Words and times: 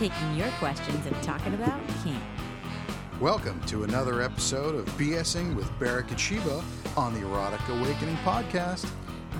taking 0.00 0.34
your 0.34 0.48
questions 0.52 1.04
and 1.04 1.22
talking 1.22 1.52
about 1.52 1.78
kink. 2.02 2.16
Welcome 3.20 3.60
to 3.66 3.84
another 3.84 4.22
episode 4.22 4.74
of 4.74 4.86
BSing 4.96 5.54
with 5.54 5.70
Barrick 5.78 6.10
and 6.10 6.18
Sheba 6.18 6.64
on 6.96 7.12
the 7.12 7.20
Erotic 7.20 7.60
Awakening 7.68 8.16
podcast. 8.24 8.90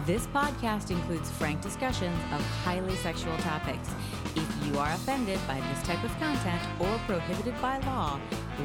This 0.05 0.27
podcast 0.27 0.91
includes 0.91 1.31
frank 1.31 1.63
discussions 1.63 2.15
of 2.35 2.43
highly 2.63 2.95
sexual 2.97 3.35
topics. 3.39 3.89
If 4.37 4.67
you 4.67 4.79
are 4.79 4.93
offended 4.93 5.41
by 5.49 5.63
this 5.63 5.83
type 5.83 6.05
of 6.05 6.11
content 6.19 6.61
or 6.79 6.95
prohibited 7.07 7.59
by 7.63 7.79
law, 7.79 8.21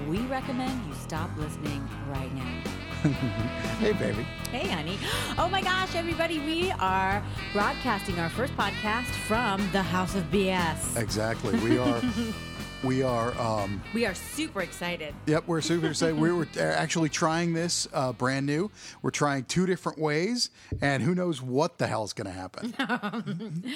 we 0.09 0.17
recommend 0.23 0.85
you 0.85 0.93
stop 0.95 1.29
listening 1.37 1.87
right 2.09 2.35
now. 2.35 2.84
hey, 3.79 3.93
baby. 3.93 4.23
Hey, 4.51 4.67
honey. 4.69 4.97
Oh 5.37 5.47
my 5.49 5.61
gosh, 5.61 5.95
everybody, 5.95 6.39
we 6.39 6.71
are 6.79 7.21
broadcasting 7.53 8.19
our 8.19 8.29
first 8.29 8.55
podcast 8.57 9.05
from 9.27 9.67
the 9.71 9.81
House 9.81 10.15
of 10.15 10.23
BS. 10.31 10.97
Exactly. 10.97 11.57
We 11.59 11.77
are. 11.77 12.01
we 12.83 13.03
are. 13.03 13.37
Um, 13.39 13.81
We 13.93 14.05
are 14.05 14.13
super 14.15 14.61
excited. 14.61 15.13
yep, 15.27 15.45
we're 15.47 15.61
super 15.61 15.87
excited. 15.87 16.17
We 16.17 16.31
were 16.31 16.47
actually 16.57 17.09
trying 17.09 17.53
this 17.53 17.87
uh, 17.93 18.13
brand 18.13 18.45
new. 18.45 18.71
We're 19.01 19.11
trying 19.11 19.43
two 19.45 19.65
different 19.65 19.99
ways, 19.99 20.49
and 20.81 21.03
who 21.03 21.13
knows 21.13 21.41
what 21.41 21.77
the 21.77 21.87
hell 21.87 22.03
is 22.03 22.13
going 22.13 22.27
to 22.27 22.33
happen. 22.33 23.63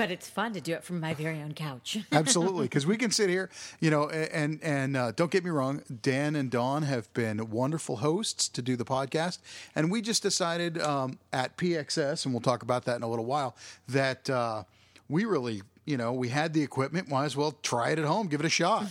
But 0.00 0.10
it's 0.10 0.30
fun 0.30 0.54
to 0.54 0.62
do 0.62 0.72
it 0.72 0.82
from 0.82 0.98
my 0.98 1.12
very 1.12 1.42
own 1.42 1.52
couch. 1.52 1.98
Absolutely, 2.12 2.64
because 2.64 2.86
we 2.86 2.96
can 2.96 3.10
sit 3.10 3.28
here, 3.28 3.50
you 3.80 3.90
know, 3.90 4.08
and 4.08 4.58
and 4.62 4.96
uh, 4.96 5.12
don't 5.12 5.30
get 5.30 5.44
me 5.44 5.50
wrong, 5.50 5.82
Dan 6.00 6.36
and 6.36 6.50
Dawn 6.50 6.84
have 6.84 7.12
been 7.12 7.50
wonderful 7.50 7.96
hosts 7.96 8.48
to 8.48 8.62
do 8.62 8.76
the 8.76 8.84
podcast, 8.86 9.40
and 9.74 9.90
we 9.90 10.00
just 10.00 10.22
decided 10.22 10.80
um, 10.80 11.18
at 11.34 11.58
PXS, 11.58 12.24
and 12.24 12.32
we'll 12.32 12.40
talk 12.40 12.62
about 12.62 12.86
that 12.86 12.96
in 12.96 13.02
a 13.02 13.10
little 13.10 13.26
while, 13.26 13.54
that 13.88 14.30
uh, 14.30 14.62
we 15.10 15.26
really, 15.26 15.60
you 15.84 15.98
know, 15.98 16.14
we 16.14 16.30
had 16.30 16.54
the 16.54 16.62
equipment, 16.62 17.10
might 17.10 17.26
as 17.26 17.36
well 17.36 17.52
try 17.62 17.90
it 17.90 17.98
at 17.98 18.06
home, 18.06 18.28
give 18.28 18.40
it 18.40 18.46
a 18.46 18.48
shot, 18.48 18.86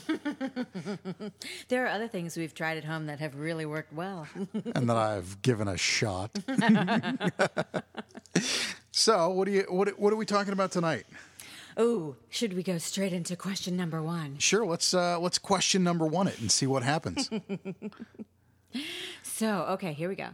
There 1.69 1.85
are 1.85 1.87
other 1.87 2.07
things 2.07 2.37
we've 2.37 2.53
tried 2.53 2.77
at 2.77 2.85
home 2.85 3.07
that 3.07 3.19
have 3.19 3.35
really 3.35 3.65
worked 3.65 3.93
well. 3.93 4.27
and 4.75 4.87
that 4.87 4.97
I've 4.97 5.41
given 5.41 5.67
a 5.67 5.75
shot. 5.75 6.29
so, 8.91 9.29
what 9.29 9.45
do 9.45 9.51
you 9.51 9.65
what 9.69 9.99
what 9.99 10.13
are 10.13 10.17
we 10.17 10.25
talking 10.25 10.53
about 10.53 10.71
tonight? 10.71 11.05
oh, 11.77 12.15
should 12.29 12.53
we 12.53 12.61
go 12.61 12.77
straight 12.77 13.13
into 13.13 13.35
question 13.37 13.77
number 13.77 14.03
one? 14.03 14.37
Sure, 14.37 14.65
let's 14.65 14.93
uh, 14.93 15.19
let's 15.19 15.37
question 15.37 15.83
number 15.83 16.05
one 16.05 16.27
it 16.27 16.39
and 16.39 16.51
see 16.51 16.67
what 16.67 16.83
happens. 16.83 17.29
So, 19.23 19.61
okay, 19.69 19.93
here 19.93 20.09
we 20.09 20.15
go. 20.15 20.29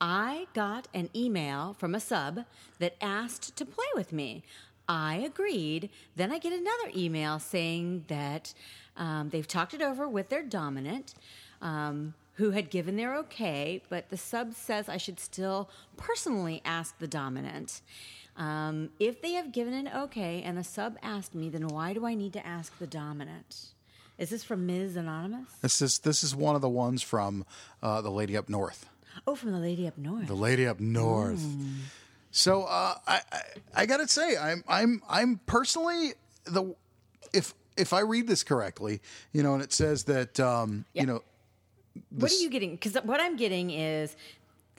I 0.00 0.46
got 0.54 0.88
an 0.92 1.08
email 1.14 1.74
from 1.78 1.94
a 1.94 2.00
sub 2.00 2.44
that 2.78 2.96
asked 3.00 3.56
to 3.56 3.64
play 3.64 3.86
with 3.94 4.12
me. 4.12 4.42
I 4.88 5.16
agreed. 5.16 5.90
Then 6.16 6.32
I 6.32 6.38
get 6.38 6.52
another 6.52 6.92
email 6.94 7.38
saying 7.38 8.04
that 8.08 8.52
um, 8.96 9.30
they've 9.30 9.46
talked 9.46 9.74
it 9.74 9.80
over 9.80 10.08
with 10.08 10.28
their 10.28 10.42
dominant, 10.42 11.14
um, 11.60 12.14
who 12.42 12.50
had 12.50 12.70
given 12.70 12.96
their 12.96 13.14
okay, 13.14 13.80
but 13.88 14.10
the 14.10 14.16
sub 14.16 14.52
says 14.52 14.88
I 14.88 14.96
should 14.96 15.20
still 15.20 15.70
personally 15.96 16.60
ask 16.64 16.98
the 16.98 17.06
dominant. 17.06 17.80
Um, 18.36 18.90
if 18.98 19.22
they 19.22 19.34
have 19.34 19.52
given 19.52 19.72
an 19.74 19.88
okay 19.94 20.42
and 20.42 20.58
the 20.58 20.64
sub 20.64 20.96
asked 21.04 21.36
me, 21.36 21.50
then 21.50 21.68
why 21.68 21.92
do 21.92 22.04
I 22.04 22.14
need 22.14 22.32
to 22.32 22.44
ask 22.44 22.76
the 22.80 22.86
dominant? 22.88 23.66
Is 24.18 24.30
this 24.30 24.42
from 24.42 24.66
Ms. 24.66 24.96
Anonymous? 24.96 25.50
This 25.60 25.80
is 25.80 26.00
this 26.00 26.24
is 26.24 26.34
one 26.34 26.56
of 26.56 26.62
the 26.62 26.68
ones 26.68 27.00
from 27.00 27.44
uh, 27.80 28.00
the 28.00 28.10
lady 28.10 28.36
up 28.36 28.48
north. 28.48 28.86
Oh, 29.24 29.36
from 29.36 29.52
the 29.52 29.58
lady 29.58 29.86
up 29.86 29.96
north. 29.96 30.26
The 30.26 30.34
lady 30.34 30.66
up 30.66 30.80
north. 30.80 31.44
So 32.32 32.64
uh, 32.64 32.94
I, 33.06 33.20
I 33.30 33.40
I 33.76 33.86
gotta 33.86 34.08
say 34.08 34.36
I'm 34.36 34.64
I'm 34.66 35.00
I'm 35.08 35.38
personally 35.46 36.14
the 36.44 36.74
if 37.32 37.54
if 37.76 37.92
I 37.92 38.00
read 38.00 38.26
this 38.26 38.42
correctly, 38.42 39.00
you 39.32 39.44
know, 39.44 39.54
and 39.54 39.62
it 39.62 39.72
says 39.72 40.04
that 40.04 40.40
um, 40.40 40.84
Yeah. 40.94 41.02
you 41.02 41.06
know 41.06 41.22
What 42.10 42.30
are 42.32 42.34
you 42.36 42.50
getting? 42.50 42.72
Because 42.72 42.94
what 43.04 43.20
I'm 43.20 43.36
getting 43.36 43.70
is 43.70 44.16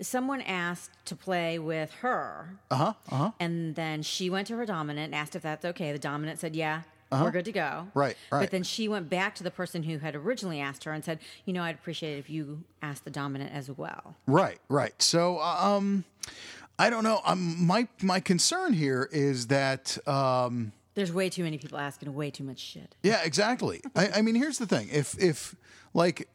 someone 0.01 0.41
asked 0.41 0.91
to 1.05 1.15
play 1.15 1.59
with 1.59 1.91
her. 2.01 2.57
Uh 2.71 2.75
huh. 2.75 2.93
Uh-huh. 3.11 3.31
And 3.39 3.75
then 3.75 4.01
she 4.01 4.29
went 4.29 4.47
to 4.47 4.57
her 4.57 4.65
dominant 4.65 5.05
and 5.05 5.15
asked 5.15 5.35
if 5.35 5.41
that's 5.43 5.65
okay. 5.65 5.91
The 5.91 5.99
dominant 5.99 6.39
said, 6.39 6.55
yeah. 6.55 6.81
We're 7.11 7.29
good 7.29 7.45
to 7.45 7.51
go. 7.51 7.61
Uh-huh. 7.61 7.85
Right, 7.93 8.17
right. 8.31 8.39
But 8.39 8.49
then 8.49 8.63
she 8.63 8.87
went 8.87 9.07
back 9.07 9.35
to 9.35 9.43
the 9.43 9.51
person 9.51 9.83
who 9.83 9.99
had 9.99 10.15
originally 10.15 10.59
asked 10.59 10.83
her 10.85 10.91
and 10.91 11.05
said, 11.05 11.19
you 11.45 11.53
know, 11.53 11.61
I'd 11.61 11.75
appreciate 11.75 12.15
it 12.15 12.17
if 12.17 12.27
you 12.27 12.63
asked 12.81 13.03
the 13.05 13.11
dominant 13.11 13.51
as 13.53 13.69
well. 13.69 14.15
Right, 14.25 14.57
right. 14.67 14.99
So, 14.99 15.39
um, 15.41 16.05
I 16.79 16.89
don't 16.89 17.03
know. 17.03 17.21
Um, 17.23 17.67
my 17.67 17.87
my 18.01 18.19
concern 18.19 18.73
here 18.73 19.07
is 19.11 19.45
that, 19.47 19.95
um, 20.07 20.71
There's 20.95 21.13
way 21.13 21.29
too 21.29 21.43
many 21.43 21.59
people 21.59 21.77
asking 21.77 22.11
way 22.15 22.31
too 22.31 22.43
much 22.43 22.57
shit. 22.57 22.95
yeah, 23.03 23.21
exactly. 23.23 23.81
I, 23.95 24.09
I 24.15 24.21
mean, 24.23 24.33
here's 24.33 24.57
the 24.57 24.65
thing: 24.65 24.89
if 24.91 25.15
if 25.21 25.55
like 25.93 26.27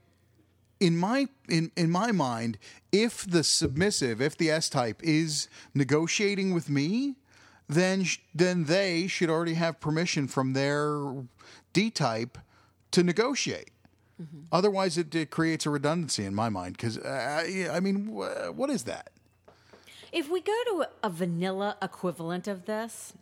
in 0.80 0.96
my 0.96 1.28
in 1.48 1.70
in 1.76 1.90
my 1.90 2.12
mind, 2.12 2.58
if 2.92 3.24
the 3.28 3.42
submissive, 3.44 4.20
if 4.20 4.36
the 4.36 4.50
S 4.50 4.68
type 4.68 5.00
is 5.02 5.48
negotiating 5.74 6.54
with 6.54 6.68
me, 6.68 7.16
then 7.68 8.04
sh- 8.04 8.18
then 8.34 8.64
they 8.64 9.06
should 9.06 9.30
already 9.30 9.54
have 9.54 9.80
permission 9.80 10.26
from 10.28 10.52
their 10.52 11.00
D 11.72 11.90
type 11.90 12.38
to 12.92 13.02
negotiate. 13.02 13.70
Otherwise, 14.50 14.98
it, 14.98 15.14
it 15.14 15.30
creates 15.30 15.64
a 15.64 15.70
redundancy 15.70 16.24
in 16.24 16.34
my 16.34 16.48
mind. 16.48 16.76
Because 16.76 16.98
uh, 16.98 17.44
I 17.44 17.68
I 17.76 17.80
mean, 17.80 18.06
wh- 18.06 18.50
what 18.56 18.68
is 18.68 18.82
that? 18.84 19.10
If 20.10 20.28
we 20.30 20.40
go 20.40 20.56
to 20.70 20.86
a 21.04 21.10
vanilla 21.10 21.76
equivalent 21.82 22.48
of 22.48 22.64
this, 22.64 23.12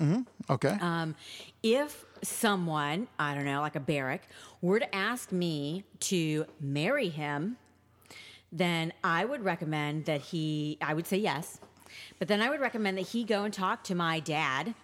Okay. 0.48 0.78
Um, 0.80 1.14
if 1.62 2.05
someone, 2.22 3.08
I 3.18 3.34
don't 3.34 3.44
know, 3.44 3.60
like 3.60 3.76
a 3.76 3.80
Barrick, 3.80 4.22
were 4.60 4.78
to 4.78 4.94
ask 4.94 5.32
me 5.32 5.84
to 6.00 6.46
marry 6.60 7.08
him, 7.08 7.56
then 8.52 8.92
I 9.04 9.24
would 9.24 9.44
recommend 9.44 10.06
that 10.06 10.20
he, 10.20 10.78
I 10.80 10.94
would 10.94 11.06
say 11.06 11.16
yes, 11.18 11.60
but 12.18 12.28
then 12.28 12.40
I 12.40 12.48
would 12.48 12.60
recommend 12.60 12.98
that 12.98 13.08
he 13.08 13.24
go 13.24 13.44
and 13.44 13.52
talk 13.52 13.84
to 13.84 13.94
my 13.94 14.20
dad 14.20 14.74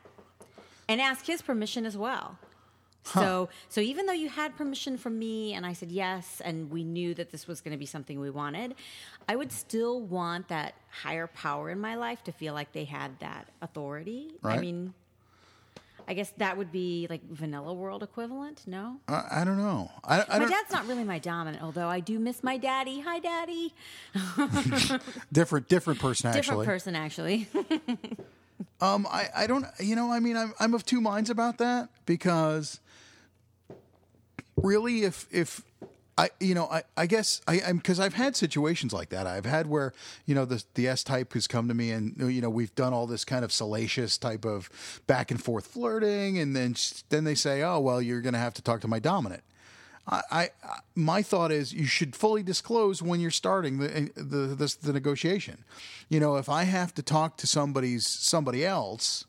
and 0.88 1.00
ask 1.00 1.26
his 1.26 1.42
permission 1.42 1.86
as 1.86 1.96
well. 1.96 2.38
So, 3.04 3.48
so 3.68 3.80
even 3.80 4.06
though 4.06 4.12
you 4.12 4.28
had 4.28 4.56
permission 4.56 4.96
from 4.96 5.18
me 5.18 5.54
and 5.54 5.66
I 5.66 5.72
said 5.72 5.90
yes, 5.90 6.40
and 6.44 6.70
we 6.70 6.84
knew 6.84 7.14
that 7.14 7.32
this 7.32 7.48
was 7.48 7.60
going 7.60 7.72
to 7.72 7.78
be 7.78 7.86
something 7.86 8.20
we 8.20 8.30
wanted, 8.30 8.76
I 9.28 9.34
would 9.34 9.50
still 9.50 10.00
want 10.00 10.48
that 10.48 10.74
higher 11.02 11.26
power 11.26 11.70
in 11.70 11.80
my 11.80 11.96
life 11.96 12.22
to 12.24 12.32
feel 12.32 12.54
like 12.54 12.72
they 12.72 12.84
had 12.84 13.18
that 13.18 13.48
authority. 13.60 14.34
I 14.44 14.58
mean, 14.58 14.94
I 16.08 16.14
guess 16.14 16.32
that 16.38 16.56
would 16.56 16.72
be 16.72 17.06
like 17.08 17.22
vanilla 17.28 17.72
world 17.72 18.02
equivalent. 18.02 18.62
No, 18.66 19.00
I, 19.08 19.24
I 19.30 19.44
don't 19.44 19.58
know. 19.58 19.90
I, 20.04 20.20
I 20.22 20.24
my 20.28 20.38
don't. 20.40 20.50
dad's 20.50 20.72
not 20.72 20.86
really 20.86 21.04
my 21.04 21.18
dominant, 21.18 21.62
although 21.62 21.88
I 21.88 22.00
do 22.00 22.18
miss 22.18 22.42
my 22.42 22.56
daddy. 22.56 23.00
Hi, 23.00 23.18
daddy. 23.18 23.74
different 25.32 25.68
different 25.68 26.00
person 26.00 26.28
Actually, 26.28 26.40
Different 26.40 26.64
person, 26.64 26.96
actually. 26.96 27.48
Um, 28.80 29.06
I, 29.10 29.28
I 29.34 29.46
don't, 29.46 29.64
you 29.78 29.96
know, 29.96 30.10
I 30.10 30.20
mean, 30.20 30.36
I'm, 30.36 30.54
I'm 30.58 30.74
of 30.74 30.84
two 30.84 31.00
minds 31.00 31.30
about 31.30 31.58
that 31.58 31.88
because 32.06 32.80
really, 34.56 35.02
if, 35.04 35.26
if 35.30 35.62
I, 36.18 36.28
you 36.40 36.54
know, 36.54 36.66
I, 36.66 36.82
I 36.96 37.06
guess 37.06 37.40
I, 37.46 37.62
I'm, 37.66 37.80
cause 37.80 37.98
I've 37.98 38.14
had 38.14 38.36
situations 38.36 38.92
like 38.92 39.08
that. 39.10 39.26
I've 39.26 39.46
had 39.46 39.66
where, 39.66 39.92
you 40.26 40.34
know, 40.34 40.44
the, 40.44 40.62
the 40.74 40.86
S 40.86 41.02
type 41.02 41.32
has 41.32 41.46
come 41.46 41.68
to 41.68 41.74
me 41.74 41.90
and, 41.90 42.14
you 42.18 42.42
know, 42.42 42.50
we've 42.50 42.74
done 42.74 42.92
all 42.92 43.06
this 43.06 43.24
kind 43.24 43.44
of 43.44 43.52
salacious 43.52 44.18
type 44.18 44.44
of 44.44 44.68
back 45.06 45.30
and 45.30 45.42
forth 45.42 45.66
flirting. 45.66 46.38
And 46.38 46.54
then, 46.54 46.76
then 47.08 47.24
they 47.24 47.34
say, 47.34 47.62
oh, 47.62 47.80
well, 47.80 48.02
you're 48.02 48.20
going 48.20 48.34
to 48.34 48.38
have 48.38 48.54
to 48.54 48.62
talk 48.62 48.82
to 48.82 48.88
my 48.88 48.98
dominant. 48.98 49.42
I, 50.06 50.22
I 50.30 50.50
my 50.94 51.22
thought 51.22 51.52
is 51.52 51.72
you 51.72 51.86
should 51.86 52.16
fully 52.16 52.42
disclose 52.42 53.00
when 53.00 53.20
you're 53.20 53.30
starting 53.30 53.78
the 53.78 53.96
eh, 53.96 54.08
the 54.16 54.54
the, 54.56 54.76
the 54.82 54.92
negotiation. 54.92 55.64
You 56.08 56.18
know, 56.18 56.36
if 56.36 56.48
I 56.48 56.64
have 56.64 56.92
to 56.94 57.02
talk 57.02 57.36
to 57.38 57.46
somebody's 57.46 58.06
somebody 58.06 58.64
else, 58.64 59.26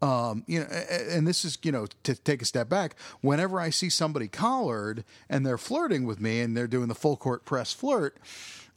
um, 0.00 0.44
you 0.46 0.60
know, 0.60 0.66
and 0.66 1.26
this 1.26 1.44
is 1.44 1.58
you 1.62 1.72
know 1.72 1.86
to 2.04 2.14
take 2.14 2.42
a 2.42 2.44
step 2.44 2.68
back. 2.68 2.94
Whenever 3.20 3.60
I 3.60 3.70
see 3.70 3.90
somebody 3.90 4.28
collared 4.28 5.04
and 5.28 5.44
they're 5.44 5.58
flirting 5.58 6.04
with 6.04 6.20
me 6.20 6.40
and 6.40 6.56
they're 6.56 6.66
doing 6.66 6.88
the 6.88 6.94
full 6.94 7.16
court 7.16 7.44
press 7.44 7.72
flirt, 7.72 8.18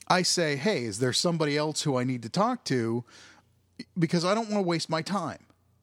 I 0.08 0.24
say, 0.24 0.56
hey, 0.56 0.84
is 0.84 1.00
there 1.00 1.14
somebody 1.14 1.58
else 1.58 1.84
who 1.84 1.98
I 1.98 2.04
need 2.04 2.24
to 2.24 2.30
talk 2.30 2.64
to? 2.66 3.04
Because 3.98 4.26
I 4.26 4.34
don't 4.34 4.50
want 4.50 4.64
to 4.64 4.68
waste 4.68 4.90
my 4.90 5.02
time. 5.02 5.40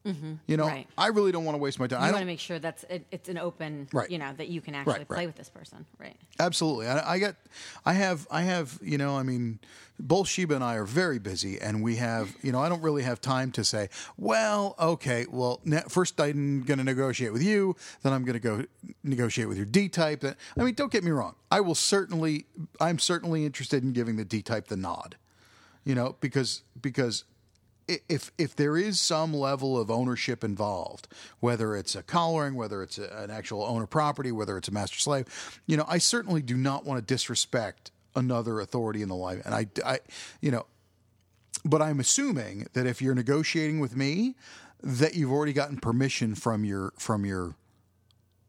Mm-hmm. 0.09 0.33
You 0.47 0.57
know, 0.57 0.67
Right. 0.67 0.87
I 0.97 1.07
really 1.07 1.31
don't 1.31 1.45
want 1.45 1.55
to 1.55 1.59
waste 1.59 1.79
my 1.79 1.87
time. 1.87 2.01
You 2.01 2.07
I 2.07 2.11
want 2.11 2.21
to 2.21 2.25
make 2.25 2.39
sure 2.39 2.59
that's 2.59 2.83
it, 2.89 3.05
it's 3.11 3.29
an 3.29 3.37
open, 3.37 3.87
Right. 3.93 4.09
you 4.09 4.17
know, 4.17 4.31
that 4.37 4.47
you 4.49 4.61
can 4.61 4.75
actually 4.75 4.93
Right, 4.99 5.07
play 5.07 5.25
with 5.27 5.35
this 5.35 5.49
person, 5.49 5.85
right? 5.99 6.15
Absolutely. 6.39 6.87
I, 6.87 7.13
I 7.15 7.19
got, 7.19 7.35
I 7.85 7.93
have, 7.93 8.27
I 8.31 8.41
have, 8.43 8.79
you 8.81 8.97
know, 8.97 9.15
I 9.17 9.23
mean, 9.23 9.59
both 9.99 10.27
Sheba 10.29 10.55
and 10.55 10.63
I 10.63 10.75
are 10.75 10.85
very 10.85 11.19
busy 11.19 11.59
and 11.59 11.83
we 11.83 11.97
have, 11.97 12.33
you 12.41 12.51
know, 12.51 12.61
I 12.61 12.69
don't 12.69 12.81
really 12.81 13.03
have 13.03 13.19
time 13.19 13.51
to 13.53 13.63
say, 13.65 13.89
well, 14.17 14.75
okay, 14.79 15.25
well, 15.29 15.59
ne- 15.65 15.83
first 15.89 16.19
I'm 16.21 16.63
going 16.63 16.77
to 16.77 16.83
negotiate 16.85 17.33
with 17.33 17.43
you, 17.43 17.75
then 18.03 18.13
I'm 18.13 18.23
going 18.23 18.33
to 18.33 18.39
go 18.39 18.63
negotiate 19.03 19.47
with 19.49 19.57
your 19.57 19.65
D 19.65 19.89
type. 19.89 20.23
I 20.23 20.63
mean, 20.63 20.73
don't 20.75 20.91
get 20.91 21.03
me 21.03 21.11
wrong. 21.11 21.35
I 21.51 21.59
will 21.61 21.75
certainly, 21.75 22.45
I'm 22.79 22.97
certainly 22.99 23.45
interested 23.45 23.83
in 23.83 23.91
giving 23.91 24.15
the 24.15 24.25
D 24.25 24.41
type 24.41 24.67
the 24.67 24.77
nod, 24.77 25.17
you 25.83 25.95
know, 25.95 26.15
because, 26.21 26.63
because 26.81 27.25
if 28.07 28.31
if 28.37 28.55
there 28.55 28.77
is 28.77 28.99
some 28.99 29.33
level 29.33 29.79
of 29.79 29.89
ownership 29.89 30.43
involved, 30.43 31.07
whether 31.39 31.75
it's 31.75 31.95
a 31.95 32.03
collaring, 32.03 32.55
whether 32.55 32.83
it's 32.83 32.97
a, 32.97 33.09
an 33.17 33.31
actual 33.31 33.63
owner 33.63 33.87
property, 33.87 34.31
whether 34.31 34.57
it's 34.57 34.67
a 34.67 34.71
master 34.71 34.99
slave, 34.99 35.61
you 35.65 35.77
know, 35.77 35.85
I 35.87 35.97
certainly 35.97 36.41
do 36.41 36.55
not 36.55 36.85
want 36.85 36.99
to 36.99 37.13
disrespect 37.13 37.91
another 38.15 38.59
authority 38.59 39.01
in 39.01 39.09
the 39.09 39.15
life. 39.15 39.41
And 39.45 39.53
I, 39.53 39.67
I, 39.85 39.99
you 40.41 40.51
know, 40.51 40.65
but 41.65 41.81
I'm 41.81 41.99
assuming 41.99 42.67
that 42.73 42.85
if 42.85 43.01
you're 43.01 43.15
negotiating 43.15 43.79
with 43.79 43.95
me, 43.95 44.35
that 44.81 45.15
you've 45.15 45.31
already 45.31 45.53
gotten 45.53 45.77
permission 45.77 46.35
from 46.35 46.63
your 46.63 46.93
from 46.97 47.25
your, 47.25 47.55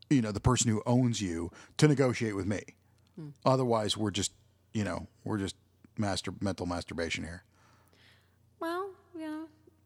you 0.09 0.23
know, 0.23 0.33
the 0.33 0.41
person 0.41 0.71
who 0.71 0.83
owns 0.87 1.21
you 1.21 1.51
to 1.79 1.89
negotiate 1.89 2.37
with 2.37 2.47
me. 2.47 2.61
Hmm. 3.17 3.29
Otherwise, 3.45 3.97
we're 3.97 4.11
just, 4.11 4.33
you 4.73 4.85
know, 4.85 5.09
we're 5.25 5.39
just 5.39 5.57
master 5.99 6.33
mental 6.41 6.67
masturbation 6.67 7.25
here. 7.25 7.45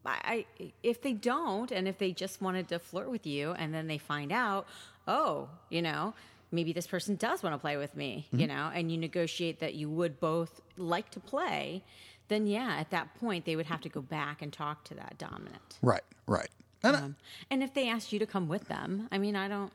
Well, 0.05 0.15
you 0.15 0.19
know, 0.21 0.45
I, 0.59 0.65
I 0.65 0.71
if 0.83 1.01
they 1.01 1.13
don't, 1.13 1.71
and 1.71 1.87
if 1.87 1.97
they 1.97 2.11
just 2.11 2.41
wanted 2.41 2.67
to 2.69 2.79
flirt 2.79 3.09
with 3.09 3.25
you, 3.25 3.51
and 3.51 3.73
then 3.73 3.87
they 3.87 3.97
find 3.97 4.31
out, 4.31 4.67
oh, 5.07 5.49
you 5.69 5.81
know, 5.81 6.13
maybe 6.51 6.71
this 6.73 6.87
person 6.87 7.15
does 7.15 7.43
want 7.43 7.53
to 7.53 7.57
play 7.59 7.77
with 7.77 7.95
me, 7.95 8.27
you 8.31 8.47
know, 8.47 8.71
and 8.73 8.91
you 8.91 8.97
negotiate 8.97 9.59
that 9.59 9.73
you 9.73 9.89
would 9.89 10.19
both 10.19 10.61
like 10.77 11.09
to 11.11 11.19
play, 11.19 11.83
then 12.27 12.47
yeah, 12.47 12.75
at 12.79 12.89
that 12.91 13.13
point 13.19 13.45
they 13.45 13.55
would 13.55 13.65
have 13.65 13.81
to 13.81 13.89
go 13.89 14.01
back 14.01 14.41
and 14.41 14.53
talk 14.53 14.83
to 14.85 14.93
that 14.95 15.17
dominant. 15.17 15.77
Right, 15.81 16.03
right. 16.27 16.49
And 16.83 16.95
I- 16.95 16.99
Um, 17.01 17.15
and 17.49 17.63
if 17.63 17.73
they 17.73 17.89
asked 17.89 18.13
you 18.13 18.19
to 18.19 18.25
come 18.27 18.47
with 18.47 18.67
them, 18.67 19.07
I 19.11 19.17
mean, 19.17 19.35
I 19.35 19.47
don't. 19.47 19.71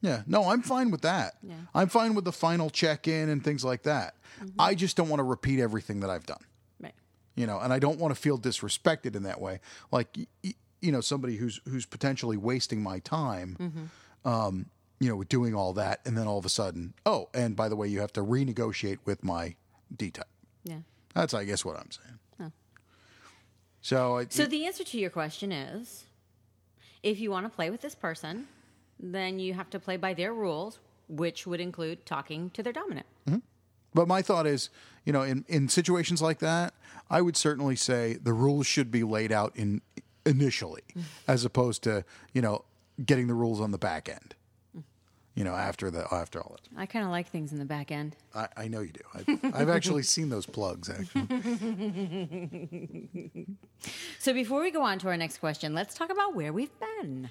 Yeah, 0.00 0.22
no, 0.26 0.50
I'm 0.50 0.60
fine 0.62 0.90
with 0.90 1.00
that. 1.02 1.36
Yeah. 1.42 1.54
I'm 1.74 1.88
fine 1.88 2.14
with 2.14 2.24
the 2.26 2.32
final 2.32 2.68
check 2.70 3.08
in 3.08 3.28
and 3.30 3.42
things 3.42 3.64
like 3.64 3.84
that. 3.84 4.14
I 4.58 4.74
just 4.74 4.96
don't 4.96 5.08
want 5.08 5.20
to 5.20 5.24
repeat 5.24 5.60
everything 5.60 6.00
that 6.00 6.10
I've 6.10 6.26
done. 6.26 6.42
You 7.34 7.46
know, 7.46 7.58
and 7.58 7.72
I 7.72 7.78
don't 7.78 7.98
want 7.98 8.14
to 8.14 8.20
feel 8.20 8.38
disrespected 8.38 9.16
in 9.16 9.22
that 9.24 9.40
way. 9.40 9.60
Like, 9.90 10.16
you 10.42 10.92
know, 10.92 11.00
somebody 11.00 11.36
who's 11.36 11.60
who's 11.68 11.86
potentially 11.86 12.36
wasting 12.36 12.82
my 12.82 12.98
time, 13.00 13.90
um, 14.24 14.66
you 15.00 15.08
know, 15.08 15.16
with 15.16 15.28
doing 15.28 15.54
all 15.54 15.72
that, 15.74 16.00
and 16.04 16.16
then 16.16 16.26
all 16.26 16.38
of 16.38 16.44
a 16.44 16.50
sudden, 16.50 16.94
oh, 17.04 17.28
and 17.34 17.56
by 17.56 17.68
the 17.68 17.76
way, 17.76 17.88
you 17.88 18.00
have 18.00 18.12
to 18.14 18.22
renegotiate 18.22 18.98
with 19.04 19.24
my 19.24 19.56
D 19.94 20.10
type. 20.10 20.26
Yeah. 20.62 20.78
That's, 21.14 21.34
I 21.34 21.44
guess, 21.44 21.64
what 21.64 21.76
I'm 21.76 21.90
saying. 21.90 22.18
So, 23.80 24.16
I, 24.16 24.26
So 24.30 24.46
the 24.46 24.64
answer 24.64 24.82
to 24.82 24.98
your 24.98 25.10
question 25.10 25.52
is 25.52 26.06
if 27.02 27.20
you 27.20 27.30
want 27.30 27.44
to 27.44 27.50
play 27.54 27.68
with 27.68 27.82
this 27.82 27.94
person, 27.94 28.48
then 28.98 29.38
you 29.38 29.52
have 29.52 29.68
to 29.70 29.78
play 29.78 29.98
by 29.98 30.14
their 30.14 30.32
rules, 30.32 30.78
which 31.06 31.46
would 31.46 31.60
include 31.60 32.06
talking 32.06 32.48
to 32.50 32.62
their 32.62 32.72
dominant. 32.72 33.04
But 33.94 34.08
my 34.08 34.22
thought 34.22 34.46
is, 34.46 34.70
you 35.04 35.12
know, 35.12 35.22
in, 35.22 35.44
in 35.48 35.68
situations 35.68 36.20
like 36.20 36.40
that, 36.40 36.74
I 37.08 37.20
would 37.20 37.36
certainly 37.36 37.76
say 37.76 38.14
the 38.14 38.32
rules 38.32 38.66
should 38.66 38.90
be 38.90 39.04
laid 39.04 39.30
out 39.30 39.52
in 39.54 39.82
initially, 40.26 40.82
mm. 40.96 41.02
as 41.28 41.44
opposed 41.44 41.82
to 41.84 42.04
you 42.32 42.42
know 42.42 42.64
getting 43.04 43.26
the 43.26 43.34
rules 43.34 43.60
on 43.60 43.70
the 43.70 43.78
back 43.78 44.08
end. 44.08 44.34
You 45.34 45.42
know, 45.42 45.54
after 45.54 45.90
the 45.90 46.06
after 46.12 46.40
all 46.40 46.56
that. 46.56 46.80
I 46.80 46.86
kind 46.86 47.04
of 47.04 47.10
like 47.10 47.28
things 47.28 47.52
in 47.52 47.58
the 47.58 47.64
back 47.64 47.90
end. 47.90 48.14
I, 48.34 48.48
I 48.56 48.68
know 48.68 48.80
you 48.80 48.92
do. 48.92 49.00
I've, 49.14 49.54
I've 49.54 49.68
actually 49.68 50.02
seen 50.04 50.28
those 50.28 50.46
plugs. 50.46 50.88
Actually, 50.88 51.26
So 54.20 54.32
before 54.32 54.62
we 54.62 54.70
go 54.70 54.82
on 54.82 54.98
to 55.00 55.08
our 55.08 55.16
next 55.16 55.38
question, 55.38 55.74
let's 55.74 55.94
talk 55.94 56.10
about 56.10 56.36
where 56.36 56.52
we've 56.52 56.70
been. 56.78 57.30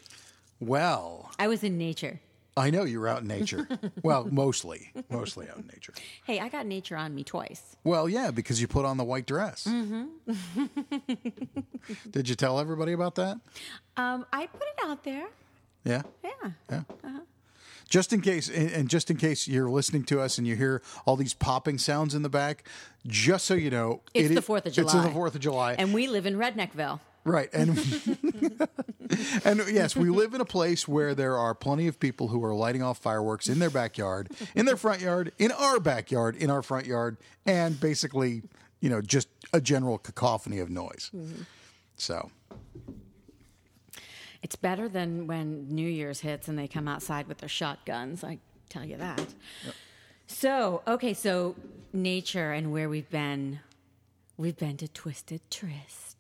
well, 0.60 1.32
I 1.40 1.48
was 1.48 1.64
in 1.64 1.78
nature. 1.78 2.20
I 2.56 2.70
know 2.70 2.84
you're 2.84 3.08
out 3.08 3.22
in 3.22 3.28
nature. 3.28 3.68
well, 4.04 4.28
mostly, 4.30 4.92
mostly 5.10 5.50
out 5.50 5.58
in 5.58 5.68
nature. 5.68 5.94
Hey, 6.26 6.40
I 6.40 6.50
got 6.50 6.66
nature 6.66 6.96
on 6.96 7.16
me 7.16 7.24
twice. 7.24 7.76
Well, 7.84 8.08
yeah, 8.08 8.30
because 8.32 8.62
you 8.62 8.68
put 8.68 8.86
on 8.86 8.98
the 8.98 9.04
white 9.04 9.26
dress. 9.26 9.68
Did 12.10 12.30
you 12.30 12.36
tell 12.36 12.60
everybody 12.60 12.94
about 12.94 13.16
that? 13.16 13.40
Um, 13.98 14.26
I 14.32 14.48
put 14.48 14.62
it 14.62 14.86
out 14.86 15.04
there. 15.04 15.28
Yeah. 15.84 16.04
Yeah. 16.24 16.52
Yeah. 16.70 16.82
Just 17.90 18.14
in 18.14 18.22
case, 18.22 18.50
and 18.50 18.90
just 18.90 19.12
in 19.12 19.18
case 19.18 19.48
you're 19.48 19.70
listening 19.70 20.04
to 20.06 20.20
us 20.20 20.38
and 20.38 20.48
you 20.48 20.56
hear 20.56 20.82
all 21.06 21.16
these 21.16 21.34
popping 21.34 21.78
sounds 21.78 22.16
in 22.16 22.22
the 22.24 22.30
back, 22.30 22.68
just 23.06 23.46
so 23.46 23.54
you 23.54 23.70
know, 23.70 24.02
It's 24.14 24.32
it 24.32 24.36
the 24.36 24.42
4th 24.42 24.66
of 24.66 24.74
July. 24.74 24.96
It's 24.98 25.06
the 25.08 25.12
Fourth 25.14 25.36
of 25.36 25.42
July, 25.42 25.76
And 25.78 25.94
we 25.94 26.08
live 26.08 26.26
in 26.26 26.36
Redneckville. 26.36 27.00
Right? 27.24 27.50
And 27.54 27.70
and 29.46 29.64
yes, 29.70 29.96
we 29.96 30.10
live 30.10 30.34
in 30.34 30.42
a 30.42 30.46
place 30.46 30.88
where 30.88 31.16
there 31.16 31.38
are 31.38 31.54
plenty 31.56 31.88
of 31.88 32.00
people 32.00 32.28
who 32.30 32.44
are 32.44 32.54
lighting 32.54 32.84
off 32.84 32.98
fireworks 32.98 33.48
in 33.48 33.60
their 33.60 33.70
backyard, 33.70 34.30
in 34.56 34.66
their 34.66 34.78
front 34.78 35.02
yard, 35.02 35.32
in 35.38 35.52
our 35.52 35.80
backyard, 35.80 36.36
in 36.36 36.50
our 36.50 36.62
front 36.62 36.86
yard, 36.86 37.18
and 37.46 37.80
basically, 37.80 38.44
you 38.80 38.90
know, 38.90 39.02
just 39.02 39.28
a 39.54 39.62
general 39.62 39.98
cacophony 39.98 40.60
of 40.60 40.70
noise. 40.70 41.12
Mm-hmm. 41.16 41.44
So, 41.96 42.32
It's 44.42 44.56
better 44.56 44.90
than 44.90 45.28
when 45.28 45.70
New 45.70 45.88
Year's 45.88 46.20
hits 46.22 46.48
and 46.48 46.58
they 46.58 46.68
come 46.68 46.88
outside 46.88 47.28
with 47.28 47.38
their 47.38 47.50
shotguns. 47.50 48.24
I 48.24 48.40
tell 48.70 48.84
you 48.84 48.98
that. 48.98 49.26
So, 50.28 50.82
okay, 50.88 51.14
so 51.14 51.56
nature 51.94 52.52
and 52.52 52.72
where 52.72 52.90
we've 52.90 53.10
been. 53.10 53.60
We've 54.36 54.58
been 54.58 54.78
to 54.78 54.88
Twisted 54.88 55.42
Tryst, 55.52 56.13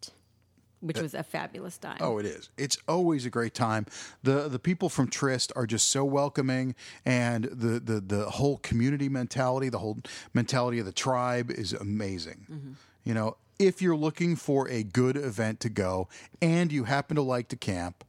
which 0.83 0.99
was 0.99 1.13
a 1.13 1.23
fabulous 1.23 1.77
time. 1.77 1.97
Oh, 2.01 2.17
it 2.17 2.25
is. 2.25 2.49
It's 2.57 2.77
always 2.87 3.25
a 3.25 3.29
great 3.29 3.53
time. 3.53 3.85
the 4.21 4.49
The 4.49 4.59
people 4.59 4.89
from 4.89 5.07
Tryst 5.07 5.51
are 5.55 5.65
just 5.65 5.89
so 5.89 6.03
welcoming, 6.03 6.75
and 7.05 7.45
the 7.45 7.79
the 7.79 8.01
the 8.01 8.29
whole 8.29 8.57
community 8.57 9.09
mentality, 9.09 9.69
the 9.69 9.79
whole 9.79 9.99
mentality 10.33 10.79
of 10.79 10.85
the 10.85 10.91
tribe 10.91 11.49
is 11.49 11.73
amazing. 11.73 12.45
Mm-hmm. 12.51 12.71
You 13.05 13.13
know, 13.13 13.37
if 13.59 13.81
you're 13.81 13.95
looking 13.95 14.35
for 14.35 14.67
a 14.69 14.83
good 14.83 15.15
event 15.15 15.59
to 15.61 15.69
go, 15.69 16.09
and 16.41 16.71
you 16.71 16.83
happen 16.83 17.15
to 17.15 17.21
like 17.21 17.47
to 17.49 17.55
camp, 17.55 18.03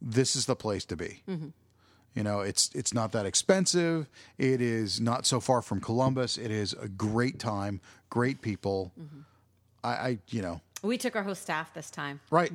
this 0.00 0.36
is 0.36 0.46
the 0.46 0.56
place 0.56 0.84
to 0.86 0.96
be. 0.96 1.22
Mm-hmm. 1.28 1.48
You 2.14 2.22
know, 2.22 2.40
it's 2.40 2.70
it's 2.74 2.94
not 2.94 3.10
that 3.12 3.26
expensive. 3.26 4.08
It 4.38 4.60
is 4.60 5.00
not 5.00 5.26
so 5.26 5.40
far 5.40 5.62
from 5.62 5.80
Columbus. 5.80 6.38
It 6.38 6.52
is 6.52 6.72
a 6.74 6.86
great 6.86 7.40
time, 7.40 7.80
great 8.08 8.40
people. 8.40 8.92
Mm-hmm. 8.98 9.20
I, 9.82 9.88
I, 9.88 10.18
you 10.30 10.40
know, 10.40 10.60
We 10.84 10.98
took 10.98 11.16
our 11.16 11.22
whole 11.22 11.34
staff 11.34 11.74
this 11.74 11.90
time. 11.90 12.20
right. 12.30 12.52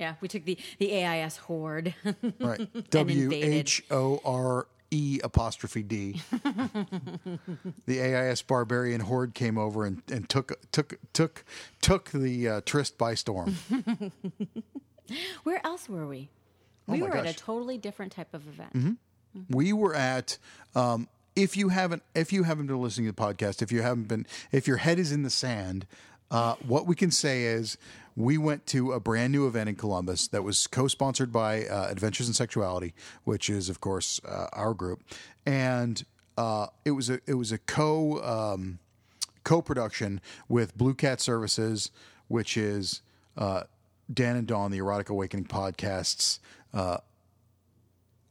Yeah, 0.00 0.14
we 0.22 0.26
took 0.26 0.44
the, 0.46 0.56
the 0.78 1.04
AIS 1.04 1.36
horde. 1.36 1.94
Right. 2.40 2.90
W. 2.90 3.30
H 3.32 3.82
O 3.90 4.20
R 4.24 4.66
E 4.90 5.20
apostrophe 5.22 5.82
D. 5.82 6.20
the 7.86 8.00
AIS 8.00 8.42
barbarian 8.42 9.00
horde 9.02 9.34
came 9.34 9.58
over 9.58 9.84
and, 9.84 10.02
and 10.10 10.28
took 10.28 10.52
took 10.72 10.94
took 11.12 11.44
took 11.82 12.10
the 12.10 12.48
uh, 12.48 12.60
tryst 12.64 12.98
by 12.98 13.14
storm. 13.14 13.54
Where 15.44 15.64
else 15.64 15.88
were 15.88 16.06
we? 16.06 16.30
We 16.86 16.96
Oh 16.96 17.00
my 17.04 17.06
were 17.06 17.16
at 17.16 17.26
a 17.26 17.34
totally 17.34 17.78
different 17.78 18.12
type 18.12 18.34
of 18.34 18.46
event. 18.48 18.98
we 19.48 19.72
were 19.72 19.94
at 19.94 20.38
um, 20.74 21.08
if 21.36 21.56
you 21.56 21.68
haven't 21.68 22.02
if 22.14 22.32
you 22.32 22.42
haven't 22.44 22.66
been 22.66 22.80
listening 22.80 23.06
to 23.06 23.12
the 23.12 23.22
podcast 23.22 23.62
if 23.62 23.70
you 23.72 23.82
haven't 23.82 24.08
been 24.08 24.26
if 24.50 24.66
your 24.66 24.78
head 24.78 24.98
is 24.98 25.12
in 25.12 25.22
the 25.22 25.30
sand 25.30 25.86
uh, 26.32 26.54
what 26.66 26.86
we 26.86 26.96
can 26.96 27.10
say 27.10 27.44
is 27.44 27.76
we 28.16 28.38
went 28.38 28.66
to 28.66 28.92
a 28.92 29.00
brand 29.00 29.32
new 29.32 29.46
event 29.46 29.68
in 29.68 29.76
Columbus 29.76 30.28
that 30.28 30.42
was 30.42 30.66
co-sponsored 30.66 31.30
by 31.30 31.66
uh, 31.66 31.88
Adventures 31.90 32.26
in 32.26 32.34
Sexuality, 32.34 32.94
which 33.24 33.48
is 33.48 33.68
of 33.68 33.80
course 33.80 34.20
uh, 34.26 34.46
our 34.52 34.74
group, 34.74 35.02
and 35.46 36.04
uh, 36.38 36.66
it 36.84 36.92
was 36.92 37.10
a 37.10 37.20
it 37.26 37.34
was 37.34 37.52
a 37.52 37.58
co 37.58 38.22
um, 38.22 38.78
co-production 39.44 40.20
with 40.48 40.76
Blue 40.76 40.94
Cat 40.94 41.20
Services, 41.20 41.90
which 42.28 42.56
is 42.56 43.02
uh, 43.36 43.64
Dan 44.12 44.36
and 44.36 44.46
Dawn, 44.46 44.70
the 44.70 44.78
Erotic 44.78 45.10
Awakening 45.10 45.46
podcasts 45.46 46.38
uh, 46.72 46.98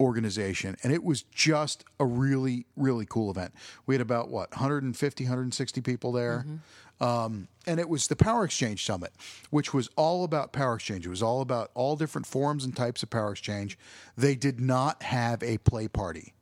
organization 0.01 0.75
and 0.81 0.91
it 0.91 1.03
was 1.03 1.21
just 1.21 1.85
a 1.99 2.05
really 2.05 2.65
really 2.75 3.05
cool 3.07 3.29
event 3.29 3.53
we 3.85 3.93
had 3.93 4.01
about 4.01 4.29
what 4.29 4.49
150 4.51 5.23
160 5.23 5.81
people 5.81 6.11
there 6.11 6.45
um, 6.99 7.47
and 7.67 7.79
it 7.79 7.87
was 7.87 8.07
the 8.07 8.15
power 8.15 8.43
exchange 8.43 8.83
summit 8.83 9.13
which 9.51 9.73
was 9.73 9.89
all 9.95 10.23
about 10.23 10.51
power 10.51 10.75
exchange 10.75 11.05
it 11.05 11.09
was 11.09 11.21
all 11.21 11.41
about 11.41 11.69
all 11.75 11.95
different 11.95 12.25
forms 12.25 12.65
and 12.65 12.75
types 12.75 13.03
of 13.03 13.11
power 13.11 13.31
exchange 13.31 13.77
they 14.17 14.33
did 14.33 14.59
not 14.59 15.03
have 15.03 15.43
a 15.43 15.59
play 15.59 15.87
party 15.87 16.33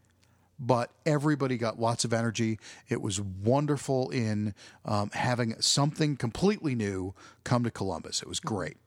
but 0.59 0.91
everybody 1.05 1.57
got 1.57 1.79
lots 1.79 2.03
of 2.03 2.11
energy. 2.11 2.59
It 2.89 3.01
was 3.01 3.21
wonderful 3.21 4.09
in 4.09 4.53
um, 4.83 5.09
having 5.11 5.55
something 5.61 6.17
completely 6.17 6.75
new 6.75 7.13
come 7.45 7.63
to 7.63 7.71
Columbus. 7.71 8.21
It 8.21 8.27
was 8.27 8.41
great. 8.41 8.77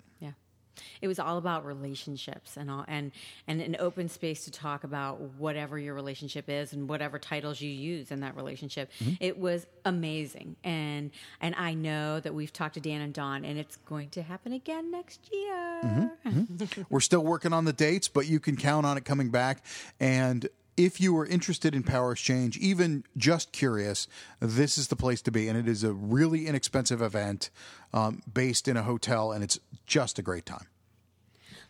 It 1.01 1.09
was 1.09 1.19
all 1.19 1.39
about 1.39 1.65
relationships 1.65 2.57
and 2.57 2.71
all 2.71 2.85
and 2.89 3.13
and 3.47 3.61
an 3.61 3.77
open 3.79 4.09
space 4.09 4.45
to 4.45 4.51
talk 4.51 4.85
about 4.85 5.21
whatever 5.39 5.79
your 5.79 5.95
relationship 5.95 6.49
is 6.49 6.73
and 6.73 6.89
whatever 6.89 7.19
titles 7.19 7.61
you 7.61 7.71
use 7.71 8.11
in 8.11 8.21
that 8.21 8.37
relationship. 8.37 8.91
Mm-hmm. 9.01 9.15
It 9.21 9.39
was 9.39 9.67
amazing. 9.85 10.57
And 10.65 11.11
and 11.41 11.55
I 11.55 11.75
know 11.75 12.21
that 12.21 12.35
we've 12.35 12.53
talked 12.53 12.75
to 12.75 12.81
Dan 12.81 13.01
and 13.01 13.13
Dawn 13.13 13.45
and 13.45 13.59
it's 13.59 13.77
going 13.77 14.11
to 14.11 14.23
happen 14.23 14.53
again 14.53 14.91
next 14.91 15.29
year. 15.33 15.81
Mm-hmm. 15.85 16.07
Mm-hmm. 16.33 16.83
We're 16.89 17.01
still 17.01 17.23
working 17.23 17.53
on 17.53 17.65
the 17.65 17.73
dates, 17.73 18.09
but 18.09 18.27
you 18.27 18.41
can 18.41 18.57
count 18.57 18.87
on 18.87 18.97
it 18.97 19.05
coming 19.05 19.31
back. 19.31 19.65
And 20.01 20.49
if 20.77 21.01
you 21.01 21.17
are 21.19 21.27
interested 21.27 21.75
in 21.75 21.83
power 21.83 22.13
exchange, 22.13 22.57
even 22.57 23.05
just 23.17 23.53
curious, 23.53 24.09
this 24.41 24.79
is 24.79 24.89
the 24.89 24.97
place 24.97 25.21
to 25.23 25.31
be. 25.31 25.49
And 25.49 25.59
it 25.59 25.69
is 25.69 25.85
a 25.85 25.93
really 25.93 26.47
inexpensive 26.47 27.03
event 27.03 27.51
um, 27.93 28.23
based 28.33 28.69
in 28.69 28.77
a 28.77 28.83
hotel, 28.83 29.33
and 29.33 29.45
it's 29.45 29.59
just 29.87 30.19
a 30.19 30.23
great 30.23 30.47
time. 30.47 30.67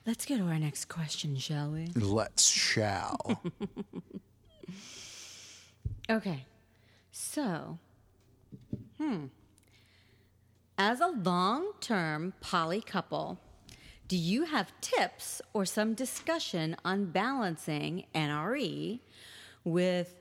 Let's 0.05 0.27
go 0.27 0.37
to 0.37 0.45
our 0.45 0.59
next 0.59 0.87
question, 0.87 1.37
shall 1.37 1.71
we? 1.71 1.89
Let's 1.95 2.49
shall. 2.49 3.43
Okay. 6.11 6.45
So, 7.11 7.79
hmm. 8.99 9.27
As 10.77 11.01
a 11.01 11.09
long 11.09 11.73
term 11.81 12.35
poly 12.41 12.81
couple, 12.81 13.39
do 14.09 14.17
you 14.17 14.45
have 14.45 14.73
tips 14.81 15.41
or 15.53 15.65
some 15.65 15.95
discussion 15.95 16.77
on 16.85 17.07
balancing 17.07 18.05
NRE 18.15 19.01
with 19.65 20.15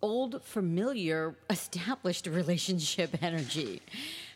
old, 0.00 0.42
familiar, 0.42 1.34
established 1.50 2.26
relationship 2.26 3.22
energy? 3.22 3.82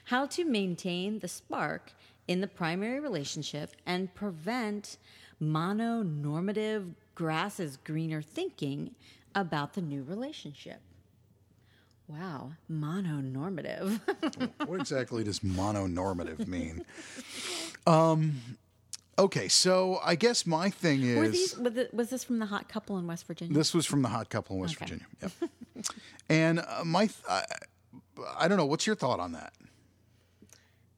How 0.05 0.27
to 0.27 0.45
maintain 0.45 1.21
the 1.21 1.29
spark 1.29 1.93
in 2.29 2.41
the 2.41 2.47
primary 2.47 3.01
relationship 3.01 3.73
and 3.87 4.15
prevent 4.15 4.99
mononormative 5.43 6.95
grass 7.15 7.59
is 7.59 7.77
greener 7.79 8.23
thinking 8.23 8.95
about 9.35 9.75
the 9.75 9.81
new 9.83 10.03
relationship. 10.03 10.81
Wow, 12.07 12.53
mononormative. 12.71 14.01
what 14.67 14.81
exactly 14.81 15.25
does 15.25 15.41
mononormative 15.41 16.47
mean? 16.47 16.85
Um, 17.87 18.43
okay, 19.19 19.49
so 19.49 19.99
I 20.05 20.15
guess 20.15 20.45
my 20.45 20.69
thing 20.69 21.03
is. 21.03 21.17
Were 21.17 21.29
these, 21.29 21.57
was, 21.57 21.73
was 21.95 22.11
this 22.11 22.23
from 22.23 22.39
the 22.39 22.45
hot 22.45 22.69
couple 22.69 22.99
in 22.99 23.07
West 23.07 23.27
Virginia? 23.27 23.55
This 23.55 23.73
was 23.73 23.87
from 23.87 24.03
the 24.03 24.09
hot 24.11 24.29
couple 24.29 24.57
in 24.57 24.61
West 24.61 24.75
Okay. 24.77 24.85
Virginia. 24.85 25.07
Yep. 25.23 25.87
and 26.29 26.59
uh, 26.59 26.85
my, 26.85 27.07
th- 27.07 27.17
I, 27.27 27.45
I 28.39 28.47
don't 28.47 28.59
know. 28.59 28.67
What's 28.67 28.87
your 28.87 28.95
thought 28.97 29.21
on 29.21 29.33
that? 29.33 29.55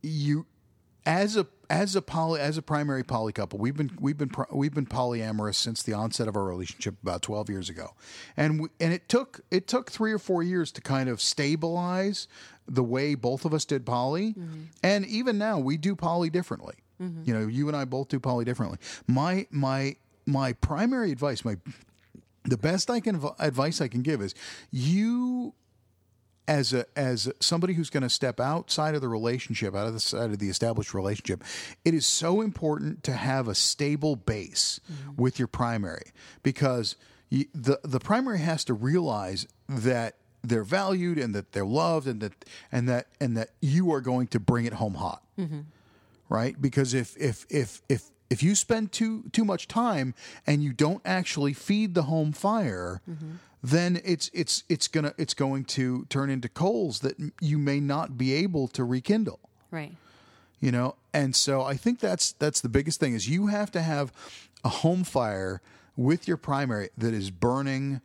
you 0.00 0.46
as 1.08 1.36
a 1.36 1.46
as 1.70 1.96
a 1.96 2.02
poly 2.02 2.40
as 2.40 2.58
a 2.58 2.62
primary 2.62 3.02
poly 3.02 3.32
couple 3.32 3.58
we've 3.58 3.76
been 3.76 3.90
we've 4.00 4.18
been 4.18 4.30
we've 4.50 4.74
been 4.74 4.86
polyamorous 4.86 5.54
since 5.56 5.82
the 5.82 5.92
onset 5.92 6.28
of 6.28 6.36
our 6.36 6.44
relationship 6.44 6.94
about 7.02 7.22
12 7.22 7.50
years 7.50 7.68
ago. 7.68 7.94
And 8.36 8.60
we, 8.60 8.68
and 8.78 8.92
it 8.92 9.08
took 9.08 9.40
it 9.50 9.66
took 9.66 9.90
3 9.90 10.12
or 10.12 10.18
4 10.18 10.42
years 10.42 10.70
to 10.72 10.80
kind 10.80 11.08
of 11.08 11.20
stabilize 11.20 12.28
the 12.66 12.82
way 12.82 13.14
both 13.14 13.44
of 13.44 13.54
us 13.54 13.64
did 13.64 13.86
poly. 13.86 14.34
Mm-hmm. 14.34 14.62
And 14.82 15.06
even 15.06 15.38
now 15.38 15.58
we 15.58 15.76
do 15.76 15.96
poly 15.96 16.30
differently 16.30 16.74
Mm-hmm. 17.00 17.22
you 17.24 17.34
know 17.34 17.46
you 17.46 17.68
and 17.68 17.76
I 17.76 17.84
both 17.84 18.08
do 18.08 18.20
poly 18.20 18.44
differently. 18.44 18.78
My 19.06 19.46
my 19.50 19.96
my 20.26 20.52
primary 20.54 21.12
advice 21.12 21.44
my 21.44 21.56
the 22.44 22.56
best 22.56 22.90
I 22.90 23.00
can 23.00 23.22
advice 23.38 23.80
I 23.80 23.88
can 23.88 24.02
give 24.02 24.20
is 24.20 24.34
you 24.70 25.54
as 26.48 26.72
a 26.72 26.86
as 26.96 27.30
somebody 27.40 27.74
who's 27.74 27.90
going 27.90 28.02
to 28.02 28.08
step 28.08 28.40
outside 28.40 28.94
of 28.94 29.02
the 29.02 29.08
relationship, 29.08 29.76
out 29.76 29.86
of 29.86 29.92
the 29.92 30.00
side 30.00 30.30
of 30.30 30.38
the 30.38 30.48
established 30.48 30.94
relationship, 30.94 31.44
it 31.84 31.94
is 31.94 32.06
so 32.06 32.40
important 32.40 33.04
to 33.04 33.12
have 33.12 33.46
a 33.46 33.54
stable 33.54 34.16
base 34.16 34.80
mm-hmm. 34.90 35.22
with 35.22 35.38
your 35.38 35.46
primary 35.46 36.10
because 36.42 36.96
you, 37.28 37.44
the 37.54 37.78
the 37.84 38.00
primary 38.00 38.38
has 38.38 38.64
to 38.64 38.74
realize 38.74 39.46
that 39.68 40.16
they're 40.42 40.64
valued 40.64 41.18
and 41.18 41.34
that 41.34 41.52
they're 41.52 41.66
loved 41.66 42.06
and 42.06 42.20
that 42.22 42.32
and 42.72 42.88
that 42.88 43.08
and 43.20 43.36
that 43.36 43.50
you 43.60 43.92
are 43.92 44.00
going 44.00 44.26
to 44.28 44.40
bring 44.40 44.64
it 44.64 44.72
home 44.74 44.94
hot 44.94 45.22
mm-hmm. 45.38 45.60
Right? 46.28 46.60
Because 46.60 46.94
if 46.94 47.16
if 47.16 47.46
if 47.50 47.82
if 47.88 48.10
if 48.30 48.42
you 48.42 48.54
spend 48.54 48.92
too 48.92 49.24
too 49.32 49.44
much 49.44 49.68
time 49.68 50.14
and 50.46 50.62
you 50.62 50.72
don't 50.72 51.02
actually 51.04 51.52
feed 51.52 51.94
the 51.94 52.02
home 52.02 52.32
fire, 52.32 53.00
mm-hmm. 53.08 53.32
then 53.62 54.00
it's 54.04 54.30
it's 54.34 54.64
it's 54.68 54.88
gonna 54.88 55.14
it's 55.18 55.34
going 55.34 55.64
to 55.64 56.04
turn 56.06 56.30
into 56.30 56.48
coals 56.48 57.00
that 57.00 57.16
you 57.40 57.58
may 57.58 57.80
not 57.80 58.16
be 58.18 58.32
able 58.34 58.68
to 58.68 58.84
rekindle 58.84 59.40
Right. 59.70 59.94
you 60.60 60.70
know 60.72 60.94
and 61.12 61.36
so 61.36 61.62
i 61.62 61.74
think 61.76 62.00
that's 62.00 62.32
that's 62.32 62.60
the 62.62 62.68
biggest 62.70 62.98
thing 63.00 63.12
is 63.14 63.28
you 63.28 63.48
have 63.48 63.70
to 63.72 63.82
have 63.82 64.12
a 64.64 64.68
home 64.68 65.04
fire 65.04 65.60
with 65.96 66.26
your 66.26 66.38
primary 66.38 66.88
that 66.96 67.12
is 67.12 67.30
burning 67.30 68.00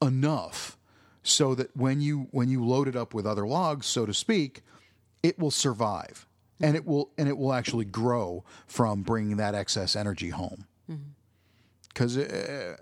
enough 0.00 0.78
so 1.22 1.54
that 1.54 1.76
when 1.76 2.00
you 2.00 2.28
when 2.30 2.48
you 2.48 2.64
load 2.64 2.88
it 2.88 2.96
up 2.96 3.12
with 3.14 3.26
other 3.26 3.46
logs 3.46 3.86
so 3.86 4.06
to 4.06 4.14
speak 4.14 4.62
it 5.22 5.38
will 5.38 5.50
survive 5.50 6.26
and 6.60 6.76
it 6.76 6.86
will 6.86 7.10
and 7.18 7.28
it 7.28 7.36
will 7.36 7.52
actually 7.52 7.84
grow 7.84 8.44
from 8.66 9.02
bringing 9.02 9.36
that 9.38 9.54
excess 9.54 9.96
energy 9.96 10.30
home 10.30 10.66
because 11.88 12.16
uh, 12.16 12.76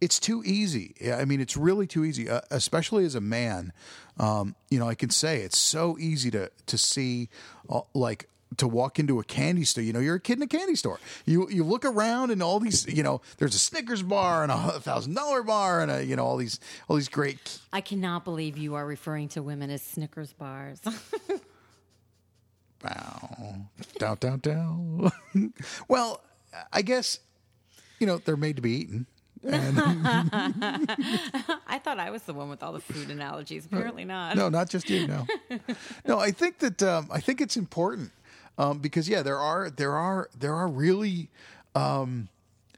it's 0.00 0.18
too 0.18 0.42
easy. 0.44 0.94
I 1.12 1.24
mean, 1.24 1.40
it's 1.40 1.56
really 1.56 1.86
too 1.86 2.04
easy, 2.04 2.28
uh, 2.28 2.40
especially 2.50 3.04
as 3.04 3.14
a 3.14 3.20
man. 3.20 3.72
Um, 4.18 4.54
you 4.70 4.78
know, 4.78 4.88
I 4.88 4.94
can 4.94 5.10
say 5.10 5.40
it's 5.42 5.58
so 5.58 5.96
easy 5.98 6.30
to 6.30 6.50
to 6.66 6.78
see, 6.78 7.28
uh, 7.68 7.80
like 7.94 8.28
to 8.56 8.66
walk 8.66 8.98
into 8.98 9.20
a 9.20 9.24
candy 9.24 9.64
store. 9.64 9.84
You 9.84 9.92
know, 9.92 10.00
you're 10.00 10.16
a 10.16 10.20
kid 10.20 10.38
in 10.38 10.42
a 10.42 10.46
candy 10.46 10.74
store. 10.74 11.00
You 11.26 11.48
you 11.50 11.64
look 11.64 11.84
around 11.84 12.30
and 12.30 12.42
all 12.42 12.60
these, 12.60 12.86
you 12.86 13.02
know, 13.02 13.20
there's 13.38 13.54
a 13.54 13.58
Snickers 13.58 14.02
bar 14.02 14.42
and 14.42 14.52
a 14.52 14.80
thousand 14.80 15.14
dollar 15.14 15.42
bar 15.42 15.80
and 15.80 15.90
a 15.90 16.04
you 16.04 16.16
know 16.16 16.24
all 16.24 16.36
these 16.36 16.60
all 16.88 16.96
these 16.96 17.08
great. 17.08 17.58
I 17.72 17.80
cannot 17.80 18.24
believe 18.24 18.58
you 18.58 18.74
are 18.74 18.86
referring 18.86 19.28
to 19.30 19.42
women 19.42 19.70
as 19.70 19.82
Snickers 19.82 20.32
bars. 20.32 20.80
Wow, 22.82 23.66
down 23.98 24.16
down 24.20 24.38
down. 24.38 25.12
well, 25.88 26.22
I 26.72 26.82
guess 26.82 27.18
you 27.98 28.06
know 28.06 28.18
they're 28.18 28.36
made 28.36 28.56
to 28.56 28.62
be 28.62 28.72
eaten. 28.72 29.06
I 29.46 30.20
thought 31.82 31.98
I 31.98 32.10
was 32.10 32.22
the 32.24 32.34
one 32.34 32.50
with 32.50 32.62
all 32.62 32.72
the 32.72 32.80
food 32.80 33.10
analogies. 33.10 33.64
Apparently 33.64 34.04
not. 34.04 34.36
No, 34.36 34.50
not 34.50 34.68
just 34.68 34.90
you. 34.90 35.06
No, 35.06 35.26
no. 36.06 36.18
I 36.18 36.30
think 36.30 36.58
that 36.58 36.82
um, 36.82 37.08
I 37.10 37.20
think 37.20 37.40
it's 37.40 37.56
important 37.56 38.12
um, 38.58 38.80
because 38.80 39.08
yeah, 39.08 39.22
there 39.22 39.38
are 39.38 39.70
there 39.70 39.92
are 39.92 40.28
there 40.38 40.54
are 40.54 40.68
really 40.68 41.30
um, 41.74 42.28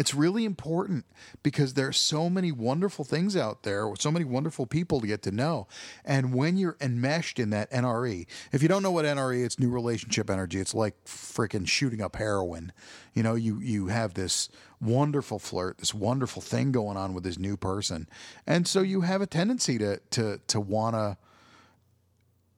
it's 0.03 0.15
really 0.15 0.45
important 0.45 1.05
because 1.45 1.75
there 1.75 1.87
are 1.87 1.93
so 1.93 2.29
many 2.29 2.51
wonderful 2.51 3.05
things 3.05 3.37
out 3.37 3.63
there, 3.63 3.89
so 4.01 4.11
many 4.11 4.25
wonderful 4.25 4.67
people 4.67 5.01
to 5.01 5.07
get 5.07 5.23
to 5.23 5.31
know, 5.31 5.69
and 6.05 6.35
when 6.35 6.57
you're 6.57 6.77
enmeshed 6.81 7.39
in 7.39 7.51
that 7.51 7.71
NRE, 7.71 8.27
if 8.51 8.63
you 8.63 8.69
don't 8.69 8.83
know 8.83 8.91
what 8.91 9.05
NRE, 9.05 9.45
it's 9.45 9.61
new 9.61 9.71
relationship 9.71 10.29
energy. 10.29 10.59
It's 10.59 10.75
like 10.75 11.05
freaking 11.05 11.69
shooting 11.69 12.03
up 12.03 12.17
heroin. 12.17 12.73
You 13.15 13.23
know, 13.23 13.37
you 13.37 13.61
you 13.61 13.87
have 13.87 14.15
this 14.15 14.49
wonderful 14.81 15.39
flirt, 15.39 15.79
this 15.79 15.95
wonderful 15.95 16.43
thing 16.43 16.73
going 16.73 16.97
on 16.97 17.15
with 17.15 17.23
this 17.23 17.39
new 17.39 17.57
person, 17.57 18.09
and 18.45 18.67
so 18.67 18.81
you 18.81 19.03
have 19.03 19.23
a 19.23 19.27
tendency 19.29 19.79
to 19.79 20.01
to 20.11 20.41
to 20.49 20.59
want 20.59 20.97
to 20.97 21.17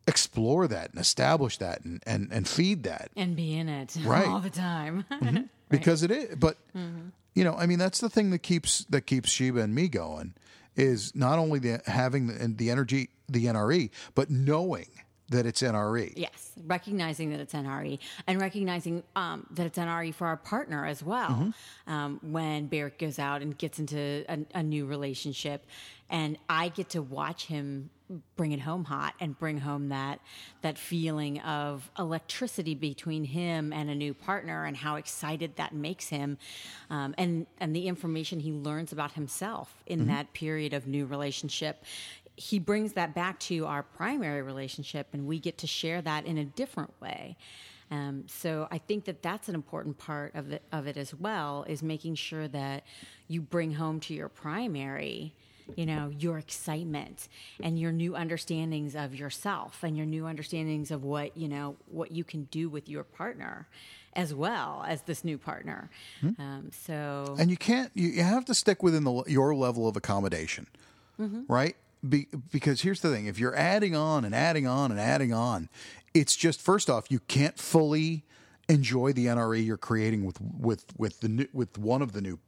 explore 0.06 0.66
that 0.66 0.92
and 0.92 0.98
establish 0.98 1.58
that 1.58 1.84
and 1.84 2.02
and, 2.06 2.30
and 2.32 2.48
feed 2.48 2.84
that 2.84 3.10
and 3.16 3.36
be 3.36 3.54
in 3.54 3.68
it 3.68 3.94
Right. 4.02 4.26
all 4.28 4.40
the 4.40 4.48
time. 4.48 5.04
Mm-hmm. 5.10 5.42
because 5.68 6.02
it 6.02 6.10
is 6.10 6.36
but 6.36 6.56
mm-hmm. 6.76 7.08
You 7.34 7.44
know 7.44 7.54
i 7.54 7.66
mean 7.66 7.78
that's 7.78 8.00
the 8.00 8.08
thing 8.08 8.30
that 8.30 8.40
keeps 8.40 8.84
that 8.86 9.02
keeps 9.02 9.30
sheba 9.30 9.60
and 9.60 9.74
me 9.74 9.88
going 9.88 10.34
is 10.76 11.14
not 11.14 11.38
only 11.38 11.58
the 11.58 11.80
having 11.86 12.26
the, 12.28 12.48
the 12.48 12.70
energy 12.70 13.10
the 13.28 13.46
nre 13.46 13.90
but 14.14 14.30
knowing 14.30 14.86
that 15.30 15.46
it's 15.46 15.62
nre 15.62 16.12
Yes, 16.16 16.52
recognizing 16.66 17.30
that 17.30 17.40
it's 17.40 17.54
NRE 17.54 17.98
and 18.26 18.40
recognizing 18.40 19.02
um, 19.16 19.46
that 19.52 19.66
it's 19.66 19.78
NRE 19.78 20.14
for 20.14 20.26
our 20.26 20.36
partner 20.36 20.86
as 20.86 21.02
well. 21.02 21.30
Mm-hmm. 21.30 21.92
Um, 21.92 22.20
when 22.22 22.66
Barrick 22.66 22.98
goes 22.98 23.18
out 23.18 23.42
and 23.42 23.56
gets 23.56 23.78
into 23.78 24.24
a, 24.28 24.38
a 24.54 24.62
new 24.62 24.86
relationship, 24.86 25.66
and 26.10 26.38
I 26.48 26.68
get 26.68 26.90
to 26.90 27.02
watch 27.02 27.46
him 27.46 27.90
bring 28.36 28.52
it 28.52 28.60
home 28.60 28.84
hot 28.84 29.14
and 29.20 29.38
bring 29.38 29.58
home 29.58 29.88
that 29.88 30.20
that 30.62 30.78
feeling 30.78 31.40
of 31.40 31.90
electricity 31.98 32.74
between 32.74 33.24
him 33.24 33.72
and 33.72 33.90
a 33.90 33.94
new 33.94 34.14
partner, 34.14 34.64
and 34.64 34.76
how 34.76 34.96
excited 34.96 35.56
that 35.56 35.74
makes 35.74 36.08
him, 36.08 36.38
um, 36.90 37.14
and 37.18 37.46
and 37.58 37.74
the 37.74 37.86
information 37.88 38.40
he 38.40 38.52
learns 38.52 38.92
about 38.92 39.12
himself 39.12 39.82
in 39.86 40.00
Mm-hmm. 40.00 40.08
that 40.08 40.32
period 40.34 40.74
of 40.74 40.86
new 40.86 41.06
relationship 41.06 41.84
he 42.36 42.58
brings 42.58 42.94
that 42.94 43.14
back 43.14 43.38
to 43.38 43.64
our 43.64 43.82
primary 43.84 44.42
relationship 44.42 45.06
and 45.12 45.24
we 45.26 45.38
get 45.38 45.56
to 45.58 45.66
share 45.68 46.02
that 46.02 46.26
in 46.26 46.36
a 46.38 46.44
different 46.44 46.92
way 47.00 47.36
um, 47.92 48.24
so 48.26 48.66
i 48.72 48.78
think 48.78 49.04
that 49.04 49.22
that's 49.22 49.48
an 49.48 49.54
important 49.54 49.96
part 49.98 50.34
of 50.34 50.52
it, 50.52 50.62
of 50.72 50.86
it 50.88 50.96
as 50.96 51.14
well 51.14 51.64
is 51.68 51.82
making 51.82 52.14
sure 52.16 52.48
that 52.48 52.82
you 53.28 53.40
bring 53.40 53.72
home 53.74 54.00
to 54.00 54.12
your 54.14 54.28
primary 54.28 55.32
you 55.76 55.86
know 55.86 56.10
your 56.18 56.38
excitement 56.38 57.28
and 57.62 57.78
your 57.78 57.92
new 57.92 58.14
understandings 58.14 58.94
of 58.94 59.14
yourself 59.14 59.82
and 59.82 59.96
your 59.96 60.06
new 60.06 60.26
understandings 60.26 60.90
of 60.90 61.04
what 61.04 61.36
you 61.36 61.48
know 61.48 61.76
what 61.90 62.10
you 62.10 62.24
can 62.24 62.44
do 62.44 62.68
with 62.68 62.88
your 62.88 63.04
partner 63.04 63.66
as 64.16 64.32
well 64.32 64.84
as 64.86 65.02
this 65.02 65.24
new 65.24 65.36
partner. 65.36 65.90
Um, 66.22 66.70
so 66.72 67.34
and 67.38 67.50
you 67.50 67.56
can't 67.56 67.90
you, 67.94 68.08
you 68.08 68.22
have 68.22 68.44
to 68.46 68.54
stick 68.54 68.82
within 68.82 69.04
the 69.04 69.24
your 69.26 69.54
level 69.54 69.88
of 69.88 69.96
accommodation 69.96 70.66
right? 71.48 71.76
Be, 72.06 72.26
because 72.50 72.82
here's 72.82 73.00
the 73.00 73.10
thing 73.10 73.26
if 73.26 73.38
you're 73.38 73.56
adding 73.56 73.96
on 73.96 74.24
and 74.24 74.34
adding 74.34 74.66
on 74.66 74.90
and 74.90 75.00
adding 75.00 75.32
on 75.32 75.70
it's 76.12 76.36
just 76.36 76.60
first 76.60 76.90
off 76.90 77.10
you 77.10 77.20
can't 77.20 77.58
fully 77.58 78.24
enjoy 78.68 79.12
the 79.12 79.26
nre 79.26 79.64
you're 79.64 79.76
creating 79.76 80.24
with 80.24 80.38
with 80.40 80.84
with 80.98 81.20
the 81.20 81.28
new, 81.28 81.46
with 81.52 81.78
one 81.78 82.02
of 82.02 82.12
the 82.12 82.20
new 82.20 82.38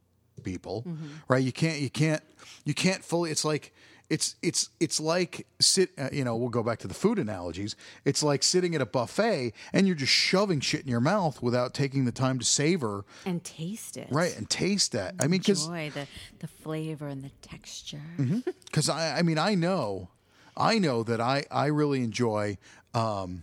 people 0.43 0.87
right? 1.29 1.43
You 1.43 1.53
can't 1.53 1.79
you 1.79 1.91
can't 1.91 2.23
you 2.65 2.75
can't 2.75 3.05
fully 3.05 3.31
it's 3.31 3.45
like 3.45 3.73
it's 4.09 4.37
it's 4.43 4.71
it's 4.79 5.01
like 5.01 5.47
sit 5.61 5.91
uh, 5.99 6.09
you 6.13 6.25
know 6.25 6.37
we'll 6.37 6.49
go 6.49 6.63
back 6.63 6.79
to 6.81 6.89
the 6.89 6.95
food 6.95 7.19
analogies. 7.19 7.75
It's 8.05 8.23
like 8.23 8.43
sitting 8.43 8.75
at 8.75 8.81
a 8.81 8.87
buffet 8.87 9.53
and 9.73 9.87
you're 9.87 9.97
just 9.97 10.13
shoving 10.13 10.61
shit 10.61 10.83
in 10.83 10.89
your 10.89 11.01
mouth 11.01 11.43
without 11.43 11.75
taking 11.75 12.05
the 12.05 12.13
time 12.13 12.39
to 12.39 12.45
savor 12.45 13.05
and 13.25 13.43
taste 13.43 13.97
it. 13.97 14.09
Right 14.11 14.37
and 14.37 14.49
taste 14.49 14.93
that. 14.93 15.15
I 15.19 15.27
mean 15.27 15.41
because 15.41 15.69
the, 15.69 16.07
the 16.39 16.47
flavor 16.47 17.09
and 17.09 17.25
the 17.25 17.31
texture. 17.43 18.03
because 18.65 18.89
I, 18.89 19.19
I 19.19 19.23
mean, 19.23 19.39
I 19.39 19.55
know, 19.55 20.11
I 20.57 20.79
know 20.79 21.03
that 21.03 21.21
I, 21.21 21.45
I 21.51 21.67
really 21.67 22.03
enjoy. 22.03 22.59
Um, 22.95 23.43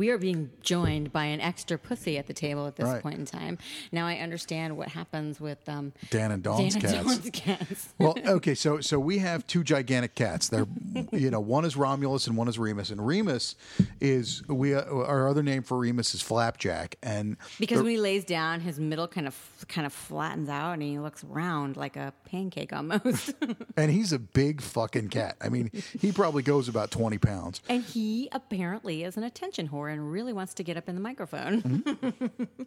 We 0.00 0.08
are 0.08 0.16
being 0.16 0.48
joined 0.62 1.12
by 1.12 1.26
an 1.26 1.42
extra 1.42 1.76
pussy 1.76 2.16
at 2.16 2.26
the 2.26 2.32
table 2.32 2.66
at 2.66 2.76
this 2.76 2.86
Right. 2.86 3.02
point 3.02 3.18
in 3.18 3.26
time. 3.26 3.58
Now 3.92 4.06
I 4.06 4.16
understand 4.16 4.78
what 4.78 4.88
happens 4.88 5.38
with 5.38 5.68
um, 5.68 5.92
Dan 6.08 6.32
and 6.32 6.42
Dawn's 6.42 6.74
Dan 6.74 6.82
and 6.86 7.04
cats. 7.04 7.18
Dawn's 7.18 7.30
cats. 7.30 7.88
well, 7.98 8.14
okay, 8.26 8.54
so 8.54 8.80
so 8.80 8.98
we 8.98 9.18
have 9.18 9.46
two 9.46 9.62
gigantic 9.62 10.14
cats. 10.14 10.48
They're, 10.48 10.66
you 11.12 11.30
know, 11.30 11.40
one 11.40 11.66
is 11.66 11.76
Romulus 11.76 12.26
and 12.26 12.34
one 12.38 12.48
is 12.48 12.58
Remus. 12.58 12.88
And 12.88 13.06
Remus 13.06 13.56
is 14.00 14.42
we 14.48 14.74
uh, 14.74 14.84
our 14.90 15.28
other 15.28 15.42
name 15.42 15.62
for 15.62 15.76
Remus 15.76 16.14
is 16.14 16.22
Flapjack, 16.22 16.96
and 17.02 17.36
Because 17.58 17.82
when 17.82 17.90
he 17.90 17.98
lays 17.98 18.24
down, 18.24 18.60
his 18.60 18.80
middle 18.80 19.06
kind 19.06 19.26
of 19.26 19.36
kind 19.68 19.86
of 19.86 19.92
flattens 19.92 20.48
out, 20.48 20.72
and 20.72 20.82
he 20.82 20.98
looks 20.98 21.22
round 21.24 21.76
like 21.76 21.96
a 21.96 22.14
pancake 22.24 22.72
almost. 22.72 23.34
and 23.76 23.90
he's 23.90 24.14
a 24.14 24.18
big 24.18 24.62
fucking 24.62 25.10
cat. 25.10 25.36
I 25.42 25.50
mean, 25.50 25.70
he 26.00 26.10
probably 26.10 26.42
goes 26.42 26.68
about 26.68 26.90
twenty 26.90 27.18
pounds. 27.18 27.60
and 27.68 27.84
he 27.84 28.30
apparently 28.32 29.04
is 29.04 29.18
an 29.18 29.24
attention 29.24 29.68
whore 29.68 29.89
and 29.90 30.10
really 30.10 30.32
wants 30.32 30.54
to 30.54 30.62
get 30.64 30.76
up 30.76 30.88
in 30.88 30.94
the 30.94 31.00
microphone. 31.00 31.62
Mm-hmm. 31.62 32.44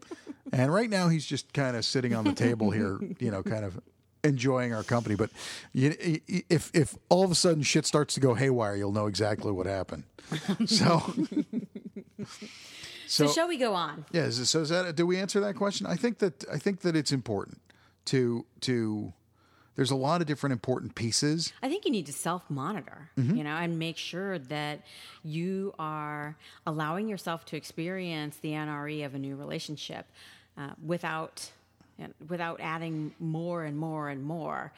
And 0.51 0.71
right 0.71 0.89
now 0.89 1.07
he's 1.07 1.25
just 1.25 1.51
kind 1.51 1.75
of 1.75 1.83
sitting 1.83 2.13
on 2.13 2.25
the 2.25 2.33
table 2.33 2.69
here, 2.69 2.99
you 3.19 3.31
know, 3.31 3.41
kind 3.41 3.65
of 3.65 3.79
enjoying 4.23 4.71
our 4.71 4.83
company. 4.83 5.15
But 5.15 5.31
you, 5.73 5.95
if 6.47 6.69
if 6.75 6.95
all 7.09 7.23
of 7.25 7.31
a 7.31 7.35
sudden 7.35 7.63
shit 7.63 7.87
starts 7.87 8.13
to 8.13 8.19
go 8.19 8.35
haywire, 8.35 8.75
you'll 8.75 8.91
know 8.91 9.07
exactly 9.07 9.51
what 9.51 9.65
happened. 9.65 10.03
So, 10.67 11.01
So, 13.07 13.25
so, 13.27 13.31
shall 13.33 13.47
we 13.47 13.57
go 13.57 13.73
on? 13.73 14.05
yeah. 14.11 14.23
Is, 14.23 14.49
so 14.49 14.61
is 14.61 14.69
that? 14.69 14.95
Do 14.95 15.05
we 15.05 15.17
answer 15.19 15.39
that 15.41 15.55
question? 15.55 15.85
I 15.87 15.95
think 15.95 16.19
that 16.19 16.45
I 16.51 16.57
think 16.57 16.81
that 16.81 16.95
it's 16.95 17.11
important 17.11 17.59
to 18.05 18.45
to. 18.61 19.13
There's 19.75 19.91
a 19.91 19.95
lot 19.95 20.21
of 20.21 20.27
different 20.27 20.53
important 20.53 20.93
pieces. 20.95 21.51
I 21.63 21.67
think 21.69 21.85
you 21.85 21.91
need 21.91 22.05
to 22.05 22.13
self 22.13 22.49
monitor, 22.49 23.09
Mm-hmm. 23.17 23.35
you 23.37 23.43
know, 23.43 23.55
and 23.55 23.79
make 23.79 23.97
sure 23.97 24.37
that 24.39 24.81
you 25.23 25.73
are 25.79 26.35
allowing 26.67 27.07
yourself 27.07 27.45
to 27.45 27.57
experience 27.57 28.37
the 28.37 28.51
NRE 28.51 29.05
of 29.05 29.15
a 29.15 29.19
new 29.19 29.35
relationship 29.35 30.05
uh, 30.57 30.69
without 30.85 31.49
without 32.27 32.59
adding 32.59 33.13
more 33.19 33.63
and 33.63 33.77
more 33.77 34.09
and 34.09 34.23
more 34.23 34.71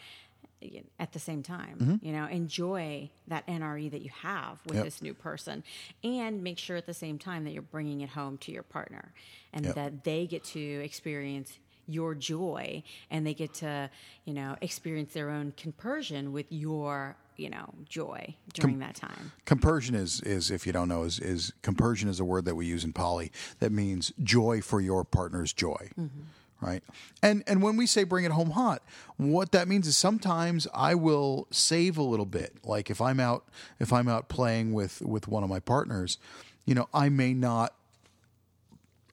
at 0.99 1.11
the 1.13 1.19
same 1.19 1.43
time. 1.43 1.99
You 2.01 2.11
know, 2.11 2.25
enjoy 2.27 3.09
that 3.27 3.45
NRE 3.47 3.91
that 3.91 4.01
you 4.01 4.09
have 4.21 4.59
with 4.65 4.75
Mm-hmm. 4.75 4.75
Yep. 4.77 4.83
this 4.85 5.01
new 5.01 5.13
person, 5.13 5.63
and 6.03 6.43
make 6.43 6.57
sure 6.57 6.75
at 6.75 6.85
the 6.85 6.93
same 6.93 7.17
time 7.19 7.43
that 7.45 7.51
you're 7.51 7.61
bringing 7.61 8.01
it 8.01 8.09
home 8.09 8.37
to 8.39 8.51
your 8.51 8.63
partner, 8.63 9.13
and 9.53 9.65
Yep. 9.65 9.75
that 9.75 10.03
they 10.03 10.25
get 10.27 10.43
to 10.45 10.59
experience 10.59 11.57
your 11.87 12.15
joy 12.15 12.83
and 13.11 13.25
they 13.25 13.33
get 13.33 13.53
to 13.53 13.89
you 14.25 14.33
know 14.33 14.55
experience 14.61 15.13
their 15.13 15.29
own 15.29 15.53
compersion 15.57 16.31
with 16.31 16.45
your 16.49 17.15
you 17.37 17.49
know 17.49 17.73
joy 17.87 18.33
during 18.53 18.79
that 18.79 18.95
time 18.95 19.31
Compersion 19.45 19.95
is 19.95 20.21
is 20.21 20.51
if 20.51 20.65
you 20.65 20.73
don't 20.73 20.87
know 20.87 21.03
is 21.03 21.19
is 21.19 21.53
compersion 21.61 22.09
is 22.09 22.19
a 22.19 22.25
word 22.25 22.45
that 22.45 22.55
we 22.55 22.65
use 22.65 22.83
in 22.83 22.93
poly 22.93 23.31
that 23.59 23.71
means 23.71 24.11
joy 24.23 24.61
for 24.61 24.81
your 24.81 25.03
partner's 25.03 25.53
joy. 25.53 25.89
Mm-hmm. 25.99 26.21
Right. 26.61 26.83
And 27.21 27.43
and 27.47 27.61
when 27.61 27.75
we 27.75 27.85
say 27.85 28.05
bring 28.05 28.23
it 28.23 28.31
home 28.31 28.51
hot, 28.51 28.81
what 29.17 29.51
that 29.51 29.67
means 29.67 29.87
is 29.87 29.97
sometimes 29.97 30.67
I 30.73 30.95
will 30.95 31.47
save 31.51 31.97
a 31.97 32.01
little 32.01 32.25
bit. 32.25 32.53
Like 32.63 32.89
if 32.89 33.01
I'm 33.01 33.19
out 33.19 33.45
if 33.79 33.91
I'm 33.91 34.07
out 34.07 34.29
playing 34.29 34.73
with 34.73 35.01
with 35.01 35.27
one 35.27 35.43
of 35.43 35.49
my 35.49 35.59
partners, 35.59 36.17
you 36.65 36.73
know, 36.73 36.87
I 36.93 37.09
may 37.09 37.33
not 37.33 37.75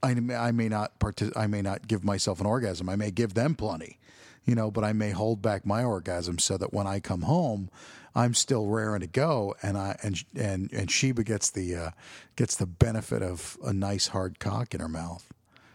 I 0.03 0.15
may, 0.15 0.35
I 0.35 0.53
may 0.53 0.69
not 0.69 0.99
partic- 0.99 1.37
I 1.37 1.47
may 1.47 1.63
not 1.63 1.87
give 1.87 2.05
myself 2.05 2.41
an 2.41 2.47
orgasm. 2.47 2.89
I 2.89 2.97
may 2.97 3.11
give 3.11 3.35
them 3.35 3.55
plenty, 3.55 3.99
you 4.45 4.55
know, 4.55 4.71
but 4.71 4.85
I 4.85 4.93
may 4.93 5.11
hold 5.11 5.41
back 5.43 5.65
my 5.65 5.85
orgasm 5.85 6.39
so 6.39 6.57
that 6.59 6.73
when 6.73 6.87
I 6.87 7.01
come 7.01 7.23
home, 7.23 7.71
I'm 8.15 8.35
still 8.35 8.67
raring 8.67 9.01
to 9.01 9.07
go, 9.07 9.55
and 9.63 9.79
I 9.79 9.97
and 10.03 10.23
and 10.35 10.71
and 10.73 10.91
Sheba 10.91 11.25
gets 11.25 11.51
the 11.51 11.75
uh, 11.75 11.91
gets 12.37 12.57
the 12.57 12.67
benefit 12.67 13.23
of 13.23 13.57
a 13.65 13.73
nice 13.73 14.09
hard 14.09 14.39
cock 14.39 14.75
in 14.75 14.81
her 14.81 14.89
mouth 14.89 15.33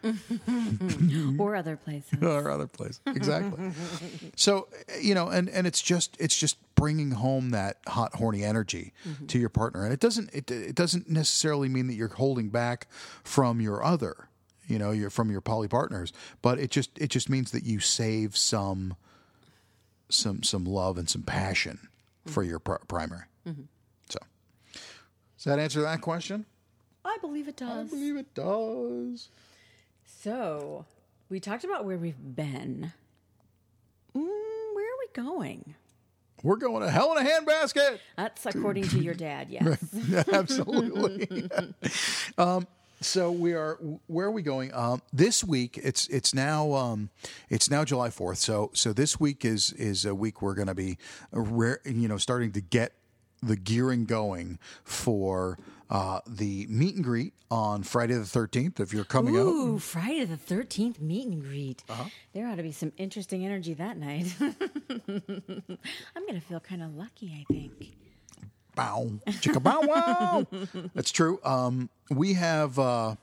or 1.40 1.56
other 1.56 1.76
places 1.76 2.22
or 2.22 2.50
other 2.50 2.68
place 2.68 3.00
exactly. 3.06 3.72
so 4.36 4.68
you 5.02 5.14
know, 5.14 5.28
and 5.28 5.50
and 5.50 5.68
it's 5.68 5.82
just 5.82 6.16
it's 6.20 6.38
just 6.38 6.58
bringing 6.76 7.12
home 7.12 7.52
that 7.52 7.78
hot 7.88 8.16
horny 8.16 8.44
energy 8.44 8.94
mm-hmm. 9.08 9.26
to 9.28 9.40
your 9.40 9.50
partner, 9.50 9.84
and 9.84 9.94
it 9.94 10.00
doesn't 10.00 10.34
it 10.34 10.50
it 10.52 10.76
doesn't 10.76 11.10
necessarily 11.10 11.70
mean 11.70 11.88
that 11.88 11.96
you're 11.96 12.08
holding 12.08 12.50
back 12.50 12.88
from 13.24 13.60
your 13.62 13.84
other, 13.84 14.30
you 14.68 14.78
know, 14.80 15.10
from 15.10 15.32
your 15.32 15.42
poly 15.42 15.68
partners, 15.68 16.14
but 16.42 16.60
it 16.60 16.72
just 16.72 16.92
it 16.98 17.10
just 17.10 17.30
means 17.30 17.52
that 17.52 17.64
you 17.64 17.80
save 17.80 18.38
some 18.38 18.96
some 20.10 20.44
some 20.44 20.66
love 20.66 20.98
and 20.98 21.10
some 21.10 21.24
passion 21.24 21.80
mm-hmm. 21.80 22.32
for 22.32 22.44
your 22.44 22.60
pr- 22.60 22.86
primary. 22.88 23.26
Mm-hmm. 23.48 23.64
So, 24.10 24.20
does 25.36 25.44
that 25.46 25.60
answer 25.60 25.82
that 25.82 26.02
question? 26.02 26.46
i 27.08 27.18
believe 27.22 27.48
it 27.48 27.56
does. 27.56 27.88
I 27.88 27.90
believe 27.90 28.18
it 28.18 28.34
does. 28.34 29.30
So 30.28 30.84
we 31.30 31.40
talked 31.40 31.64
about 31.64 31.86
where 31.86 31.98
we've 31.98 32.36
been 32.36 32.92
mm, 34.14 34.22
where 34.74 34.86
are 34.86 35.00
we 35.00 35.08
going 35.14 35.74
We're 36.44 36.58
going 36.58 36.84
to 36.84 36.92
hell 36.92 37.16
in 37.18 37.26
a 37.26 37.30
handbasket. 37.30 38.00
that's 38.18 38.46
according 38.46 38.90
to 38.90 39.00
your 39.00 39.14
dad 39.14 39.48
yes 39.50 39.82
Absolutely. 40.34 41.50
um, 42.38 42.68
so 43.00 43.32
we 43.32 43.54
are. 43.54 43.76
Where 44.08 44.26
are 44.26 44.32
we 44.32 44.42
going? 44.42 44.74
Um, 44.74 45.02
this 45.14 45.44
week, 45.44 45.80
it's 45.82 46.08
it's 46.08 46.34
now 46.34 46.74
um, 46.74 47.10
it's 47.48 47.70
now 47.70 47.86
July 47.86 48.10
fourth. 48.10 48.40
So 48.40 48.72
so 48.74 48.92
this 48.92 49.20
week 49.20 49.46
is 49.46 49.72
is 49.74 50.04
a 50.04 50.16
week 50.16 50.42
we're 50.42 50.56
going 50.56 50.68
to 50.68 50.74
be, 50.74 50.98
rare, 51.32 51.80
you 51.86 52.08
know, 52.08 52.18
starting 52.18 52.52
to 52.54 52.62
get 52.62 52.94
the 53.44 53.56
gearing 53.56 54.06
going 54.06 54.58
for 54.84 55.60
uh, 55.90 56.20
the 56.28 56.68
meet 56.70 56.96
and 56.96 57.04
greet 57.04 57.34
on 57.50 57.84
Friday 57.84 58.16
the 58.16 58.26
thirteenth. 58.26 58.80
If 58.80 58.94
you're 58.94 59.06
coming 59.06 59.36
out, 59.38 59.46
Ooh, 59.48 59.80
Friday 59.80 60.26
the 60.26 60.36
13th 60.38 61.00
meet 61.00 61.28
and 61.28 61.42
greet. 61.42 61.84
There 62.34 62.48
ought 62.48 62.56
to 62.56 62.64
be 62.64 62.72
some 62.72 62.92
interesting 62.98 63.46
energy 63.46 63.74
that 63.76 63.98
night. 63.98 64.34
I'm 64.40 66.24
going 66.28 66.36
to 66.36 66.42
feel 66.42 66.60
kind 66.60 66.84
of 66.84 66.96
lucky, 66.96 67.34
I 67.40 67.54
think. 67.54 67.72
bow, 68.76 69.12
chicka 69.28 69.62
bow 69.64 69.82
wow. 69.82 70.48
That's 70.94 71.12
true. 71.12 71.40
Um, 71.44 71.90
we 72.10 72.34
have. 72.34 72.78
Uh, 72.78 73.16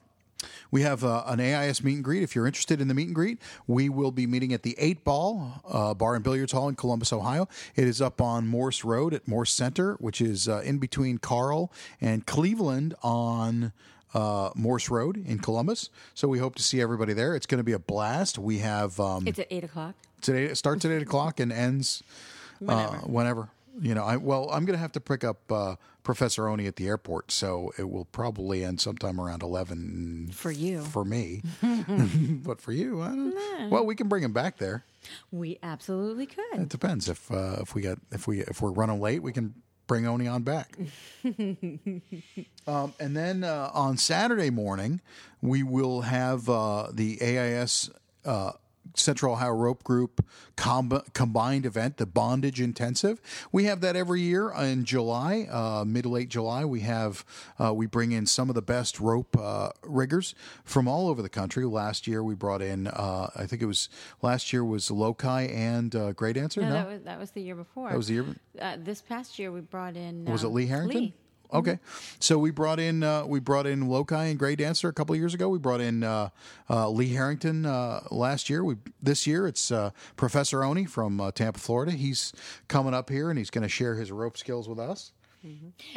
we 0.71 0.83
have 0.83 1.05
uh, 1.05 1.23
an 1.27 1.41
AIS 1.41 1.83
meet 1.85 1.95
and 1.97 2.05
greet. 2.05 2.23
If 2.23 2.35
you're 2.35 2.47
interested 2.47 2.81
in 2.81 2.89
the 2.89 2.95
meet 2.95 3.07
and 3.07 3.15
greet, 3.15 3.41
we 3.67 3.89
will 3.89 4.11
be 4.11 4.27
meeting 4.27 4.53
at 4.53 4.63
the 4.63 4.75
Eight 4.79 5.05
Ball 5.05 5.61
uh, 5.69 5.95
Bar 5.95 6.15
and 6.15 6.25
Billiards 6.25 6.53
Hall 6.53 6.69
in 6.69 6.75
Columbus, 6.75 7.13
Ohio. 7.13 7.49
It 7.77 7.87
is 7.87 8.01
up 8.03 8.21
on 8.21 8.47
Morse 8.47 8.85
Road 8.85 9.15
at 9.15 9.27
Morse 9.29 9.53
Center, 9.53 9.95
which 9.95 10.21
is 10.21 10.49
uh, 10.49 10.61
in 10.65 10.79
between 10.79 11.19
Karl 11.19 11.73
and 12.01 12.27
Cleveland 12.27 12.95
on 13.03 13.73
uh, 14.15 14.51
Morse 14.55 14.91
Road 14.91 15.17
in 15.27 15.39
Columbus. 15.39 15.91
So 16.15 16.29
we 16.29 16.39
hope 16.39 16.55
to 16.57 16.63
see 16.63 16.81
everybody 16.81 17.13
there. 17.13 17.35
It's 17.35 17.47
going 17.47 17.59
to 17.59 17.65
be 17.65 17.73
a 17.73 17.79
blast. 17.79 18.39
We 18.39 18.59
have 18.59 18.99
um, 19.01 19.27
It's 19.27 19.39
at 19.39 19.49
eight 19.51 19.65
o'clock. 19.65 19.95
today. 20.21 20.45
It 20.45 20.57
starts 20.57 20.85
at 20.85 20.91
eight 20.93 21.03
o'clock 21.03 21.41
and 21.41 21.53
ends 21.53 22.03
Whenever. 22.61 22.97
Uh, 22.97 23.01
whenever. 23.01 23.49
You 23.81 23.95
know, 23.95 24.05
I 24.05 24.17
well, 24.17 24.49
I'm 24.51 24.65
going 24.65 24.77
to 24.77 24.81
have 24.81 24.93
to 24.93 25.01
pick 25.01 25.25
up 25.25 25.51
uh, 25.51 25.77
Professor 26.03 26.49
Oni 26.49 26.67
at 26.67 26.77
the 26.77 26.87
airport, 26.87 27.33
so 27.33 27.73
it 27.79 27.91
will 27.91 28.05
probably 28.05 28.65
end 28.65 28.81
sometime 28.81 29.21
around 29.21 29.43
eleven 29.43 30.31
For 30.33 30.51
you. 30.51 30.81
for 30.83 31.05
me. 31.05 31.43
but 32.45 32.61
for 32.61 32.73
you, 32.73 33.03
I 33.03 33.09
don't, 33.09 33.71
well, 33.71 33.85
we 33.85 33.95
can 33.95 34.09
bring 34.09 34.23
him 34.23 34.33
back 34.33 34.59
there. 34.59 34.85
We 35.31 35.59
absolutely 35.63 36.27
could. 36.27 36.45
It 36.55 36.69
depends 36.69 37.09
if 37.09 37.31
uh, 37.31 37.57
if 37.61 37.75
we 37.75 37.83
get 37.83 37.99
if 38.13 38.27
we 38.27 38.41
if 38.41 38.63
we're 38.63 38.73
running 38.73 39.01
late, 39.01 39.23
we 39.23 39.33
can 39.33 39.55
bring 39.87 40.07
Oni 40.07 40.27
on 40.27 40.43
back. 40.43 40.77
um, 42.67 42.95
and 43.01 43.17
then 43.17 43.45
uh, 43.45 43.71
on 43.73 43.97
Saturday 43.97 44.51
morning, 44.51 45.01
we 45.43 45.63
will 45.63 46.03
have 46.03 46.49
uh, 46.49 46.89
the 46.93 47.21
AIS. 47.21 47.91
Central 48.95 49.33
Ohio 49.35 49.53
Rope 49.53 49.83
Group 49.83 50.25
comb- 50.57 51.03
combined 51.13 51.67
event, 51.67 51.97
the 51.97 52.07
Bondage 52.07 52.61
Intensive. 52.61 53.21
We 53.53 53.65
have 53.65 53.81
that 53.81 53.97
every 53.97 54.21
year 54.21 54.51
in 54.51 54.85
July, 54.85 55.49
uh, 55.51 55.85
mid 55.87 56.07
late 56.07 56.29
July. 56.29 56.65
We 56.65 56.81
have 56.81 57.25
uh, 57.59 57.75
we 57.75 57.87
bring 57.87 58.13
in 58.13 58.27
some 58.27 58.49
of 58.49 58.55
the 58.55 58.63
best 58.63 59.01
rope 59.01 59.37
uh, 59.39 59.71
riggers 59.83 60.35
from 60.65 60.87
all 60.89 61.09
over 61.09 61.23
the 61.23 61.29
country. 61.29 61.65
Last 61.65 62.07
year 62.07 62.23
we 62.23 62.35
brought 62.35 62.63
in, 62.63 62.87
uh, 62.87 63.31
I 63.35 63.47
think 63.47 63.63
it 63.63 63.67
was 63.67 63.89
last 64.23 64.53
year 64.53 64.65
was 64.65 64.89
Lochai 64.89 65.53
and 65.55 65.95
uh, 65.95 66.13
Gray 66.13 66.33
Dancer. 66.33 66.61
no, 66.63 66.71
that 66.71 66.89
was 66.89 67.03
that 67.03 67.19
was 67.19 67.31
the 67.33 67.43
year 67.43 67.57
before. 67.57 67.91
That 67.91 67.97
was 67.97 68.09
the 68.09 68.15
year. 68.15 68.27
Uh, 68.61 68.77
this 68.79 69.03
past 69.03 69.39
year 69.39 69.51
we 69.51 69.61
brought 69.61 69.97
in. 69.97 70.25
Was 70.27 70.45
it 70.45 70.49
um, 70.49 70.55
Lee 70.55 70.67
Harrington? 70.67 71.01
Lee. 71.01 71.15
Okay, 71.55 71.79
so 72.19 72.37
we 72.37 72.51
brought 72.51 72.81
in 72.81 73.05
uh, 73.05 73.25
we 73.25 73.39
brought 73.39 73.65
in 73.65 73.85
Lochai 73.85 74.31
and 74.31 74.39
Gray 74.39 74.57
Dancer 74.57 74.89
a 74.89 74.93
couple 74.93 75.15
of 75.15 75.21
years 75.21 75.35
ago. 75.35 75.49
We 75.49 75.59
brought 75.59 75.81
in 75.81 76.03
uh, 76.03 76.31
uh, 76.69 76.91
Lee 76.91 77.13
Harrington 77.13 77.65
uh, 77.65 78.01
last 78.11 78.51
year. 78.51 78.65
We 78.65 78.75
this 79.01 79.25
year 79.25 79.47
it's 79.47 79.71
uh, 79.71 79.91
Professor 80.17 80.65
Oni 80.65 80.85
from 80.85 81.21
uh, 81.21 81.31
Tampa, 81.31 81.61
Florida. 81.61 81.93
He's 81.93 82.33
coming 82.67 82.93
up 82.93 83.09
here 83.09 83.31
and 83.31 83.39
he's 83.39 83.51
going 83.51 83.63
to 83.63 83.69
share 83.69 83.95
his 83.95 84.11
rope 84.11 84.37
skills 84.37 84.69
with 84.69 84.81
us. 84.81 85.13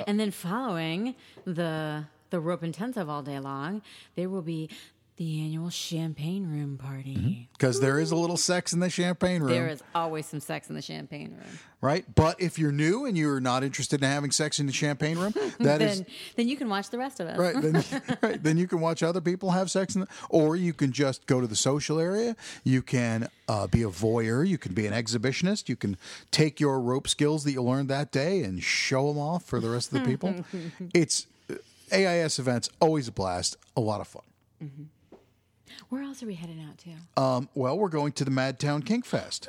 And 0.06 0.20
then 0.20 0.30
following 0.30 1.16
the 1.46 2.06
the 2.30 2.40
rope 2.40 2.64
intensive 2.64 3.10
all 3.10 3.24
day 3.24 3.40
long, 3.40 3.82
there 4.16 4.30
will 4.30 4.44
be 4.44 4.70
the 5.18 5.42
annual 5.42 5.72
champagne 5.72 6.46
room 6.46 6.78
party. 6.78 7.50
Because 7.54 7.80
there 7.82 8.00
is 8.00 8.12
a 8.12 8.16
little 8.16 8.38
sex 8.38 8.72
in 8.72 8.80
the 8.80 8.90
champagne 8.90 9.42
room, 9.42 9.50
There 9.50 9.68
is 9.68 9.82
always 9.96 10.28
some 10.28 10.40
sex 10.40 10.70
in 10.70 10.76
the 10.76 10.82
champagne 10.82 11.32
room. 11.32 11.60
right? 11.82 12.06
But 12.14 12.40
if 12.40 12.60
you're 12.60 12.72
new 12.72 13.06
and 13.06 13.18
you're 13.18 13.40
not 13.40 13.64
interested 13.64 14.04
in 14.04 14.08
having 14.10 14.30
sex 14.30 14.60
in 14.60 14.68
the 14.68 14.72
champagne 14.72 15.18
room, 15.18 15.34
that 15.60 15.82
is 15.82 16.02
then 16.02 16.06
then 16.36 16.48
you 16.48 16.56
can 16.56 16.70
watch 16.70 16.92
the 16.92 17.00
rest 17.00 17.20
of 17.20 17.28
us. 17.28 17.38
right 17.38 17.60
then, 17.60 17.84
right. 18.22 18.44
Then 18.44 18.58
you 18.58 18.68
can 18.68 18.80
watch 18.80 19.02
other 19.02 19.20
people 19.20 19.52
have 19.52 19.72
sex 19.72 19.96
in 19.96 20.02
the, 20.02 20.08
or 20.30 20.56
you 20.56 20.72
can 20.72 20.92
just 20.92 21.26
go 21.26 21.42
to 21.42 21.48
the 21.48 21.56
social 21.56 22.00
area. 22.00 22.36
You 22.64 22.84
can 22.84 23.28
uh, 23.48 23.66
be 23.66 23.82
a 23.82 23.90
voyeur. 23.90 24.48
You 24.48 24.60
can 24.60 24.76
be 24.76 24.86
an 24.86 24.94
exhibitionist. 24.94 25.68
You 25.68 25.76
can 25.76 25.98
take 26.30 26.60
your 26.60 26.80
rope 26.80 27.08
skills 27.08 27.44
that 27.46 27.54
you 27.54 27.64
learned 27.64 27.90
that 27.90 28.12
day 28.12 28.44
and 28.44 28.62
show 28.62 29.08
them 29.08 29.18
off 29.18 29.44
for 29.46 29.60
the 29.60 29.70
rest 29.70 29.92
of 29.92 30.04
the 30.04 30.06
people. 30.08 30.46
It's 30.94 31.26
uh, 31.50 31.56
ais 31.92 32.38
events 32.38 32.70
always 32.80 33.08
a 33.08 33.12
blast. 33.12 33.58
A 33.76 33.82
lot 33.82 34.00
of 34.00 34.08
fun 34.08 34.22
Where 35.90 36.04
else 36.04 36.22
are 36.24 36.28
we 36.28 36.36
heading 36.36 36.62
out 36.62 36.78
to? 36.80 37.22
um, 37.22 37.50
well 37.56 37.78
we're 37.78 37.90
going 37.90 38.12
to 38.14 38.26
the 38.26 38.32
madtown 38.32 38.86
kink 38.86 39.06
fest 39.06 39.48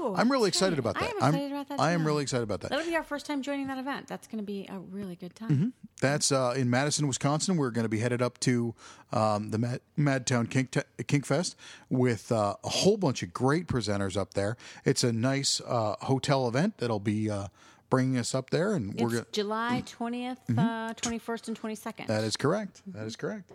Ooh, 0.00 0.14
i'm 0.16 0.30
really 0.30 0.48
excited 0.48 0.78
about 0.78 0.96
I 0.96 1.00
that 1.00 1.10
am 1.16 1.22
I'm- 1.22 1.34
excited 1.34 1.52
about 1.52 1.68
that. 1.68 1.80
i 1.80 1.92
am 1.92 2.06
really 2.06 2.22
excited 2.22 2.42
about 2.44 2.60
that 2.62 2.70
That'll 2.70 2.86
be 2.86 2.96
our 2.96 3.02
first 3.02 3.26
time 3.26 3.42
joining 3.42 3.66
that 3.66 3.78
event. 3.78 4.06
That's 4.06 4.26
going 4.26 4.38
to 4.38 4.46
be 4.46 4.66
a 4.70 4.78
really 4.78 5.16
good 5.16 5.34
time. 5.34 5.50
Mm-hmm. 5.50 5.68
That's 6.00 6.30
uh, 6.32 6.54
in 6.56 6.70
Madison, 6.70 7.06
Wisconsin. 7.08 7.56
We're 7.56 7.70
going 7.70 7.84
to 7.84 7.88
be 7.88 7.98
headed 7.98 8.22
up 8.22 8.38
to 8.40 8.74
um, 9.12 9.50
the 9.50 9.58
Mad- 9.58 9.80
Madtown 9.98 10.48
Kink, 10.48 10.70
Te- 10.70 11.04
Kink 11.06 11.26
Fest 11.26 11.56
with 11.90 12.30
uh, 12.30 12.54
a 12.62 12.68
whole 12.68 12.96
bunch 12.96 13.22
of 13.24 13.32
great 13.34 13.66
presenters 13.66 14.16
up 14.16 14.34
there. 14.34 14.56
It's 14.84 15.02
a 15.02 15.12
nice 15.12 15.60
uh, 15.66 15.96
hotel 16.02 16.46
event 16.46 16.78
that'll 16.78 17.00
be 17.00 17.28
uh, 17.28 17.48
bringing 17.90 18.16
us 18.18 18.34
up 18.34 18.50
there, 18.50 18.74
and 18.74 18.94
we're 19.00 19.16
It's. 19.18 19.30
July 19.32 19.82
20th, 19.84 20.36
uh, 20.56 20.94
21st, 20.94 21.48
and 21.48 21.60
22nd. 21.60 21.76
Mm-hmm. 21.82 22.06
That 22.06 22.22
is 22.24 22.36
correct. 22.36 22.82
That 22.86 23.06
is 23.06 23.16
correct. 23.16 23.50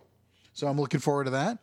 So 0.54 0.68
I'm 0.68 0.78
looking 0.80 1.00
forward 1.00 1.26
to 1.26 1.32
that. 1.32 1.60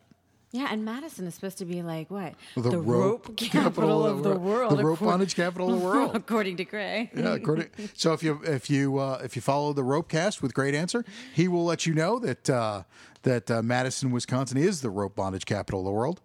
Yeah, 0.53 0.67
and 0.69 0.83
Madison 0.83 1.25
is 1.27 1.35
supposed 1.35 1.57
to 1.59 1.65
be 1.65 1.81
like 1.81 2.11
what? 2.11 2.33
The, 2.55 2.77
rope, 2.77 3.37
capital, 3.37 4.05
of 4.05 4.21
the 4.23 4.37
world. 4.37 4.77
The 4.77 4.83
rope 4.83 4.99
bondage 4.99 5.35
capital 5.35 5.73
of 5.73 5.79
the 5.79 5.85
world. 5.85 6.15
according 6.15 6.57
to 6.57 6.65
Gray. 6.65 7.09
Yeah, 7.15 7.35
according, 7.35 7.69
so 7.93 8.11
if 8.13 8.21
you 8.21 8.41
if 8.43 8.69
you 8.69 8.97
uh, 8.97 9.21
if 9.23 9.35
you 9.35 9.41
follow 9.41 9.71
the 9.71 9.83
rope 9.83 10.09
cast 10.09 10.41
with 10.41 10.53
Gray 10.53 10.71
Dancer, 10.71 11.05
he 11.33 11.47
will 11.47 11.63
let 11.63 11.85
you 11.85 11.93
know 11.93 12.19
that 12.19 12.49
uh, 12.49 12.83
that 13.23 13.49
uh, 13.49 13.61
Madison, 13.61 14.11
Wisconsin, 14.11 14.57
is 14.57 14.81
the 14.81 14.89
rope 14.89 15.15
bondage 15.15 15.45
capital 15.45 15.79
of 15.81 15.85
the 15.85 15.91
world, 15.91 16.19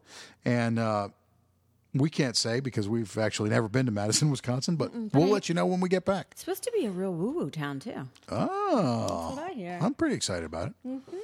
and 0.45 0.79
uh, 0.81 1.09
we 1.95 2.11
can't 2.11 2.37
say 2.37 2.59
because 2.59 2.89
we've 2.89 3.17
actually 3.17 3.51
never 3.51 3.69
been 3.69 3.87
to 3.87 3.93
Madison, 3.93 4.31
Wisconsin, 4.31 4.75
but 4.77 4.93
we'll 5.15 5.29
let 5.29 5.49
you 5.49 5.55
know 5.55 5.67
when 5.67 5.81
we 5.81 5.89
get 5.89 6.05
back. 6.05 6.29
It's 6.33 6.41
supposed 6.41 6.65
to 6.65 6.73
be 6.73 6.85
a 6.87 6.91
real 6.91 7.13
woo 7.13 7.31
woo 7.31 7.51
town 7.51 7.79
too. 7.79 8.09
Oh, 8.29 9.37
That's 9.37 9.37
what 9.41 9.51
I 9.51 9.55
hear. 9.55 9.79
I'm 9.81 9.95
pretty 9.95 10.17
excited 10.17 10.45
about 10.45 10.69
it. 10.69 10.75
Mm-hmm. 10.87 11.17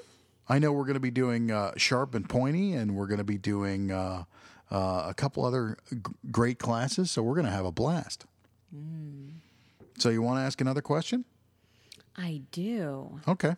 I 0.48 0.58
know 0.58 0.72
we're 0.72 0.84
going 0.84 0.94
to 0.94 1.00
be 1.00 1.10
doing 1.10 1.50
uh, 1.50 1.72
sharp 1.76 2.14
and 2.14 2.28
pointy, 2.28 2.72
and 2.72 2.94
we're 2.96 3.06
going 3.06 3.18
to 3.18 3.24
be 3.24 3.38
doing 3.38 3.90
uh, 3.90 4.24
uh, 4.70 5.06
a 5.08 5.14
couple 5.14 5.44
other 5.44 5.78
g- 5.90 5.98
great 6.30 6.58
classes. 6.58 7.10
So 7.10 7.22
we're 7.22 7.34
going 7.34 7.46
to 7.46 7.52
have 7.52 7.64
a 7.64 7.72
blast. 7.72 8.26
Mm. 8.74 9.30
So 9.98 10.08
you 10.08 10.22
want 10.22 10.38
to 10.38 10.42
ask 10.42 10.60
another 10.60 10.82
question? 10.82 11.24
I 12.16 12.42
do. 12.50 13.20
Okay. 13.26 13.56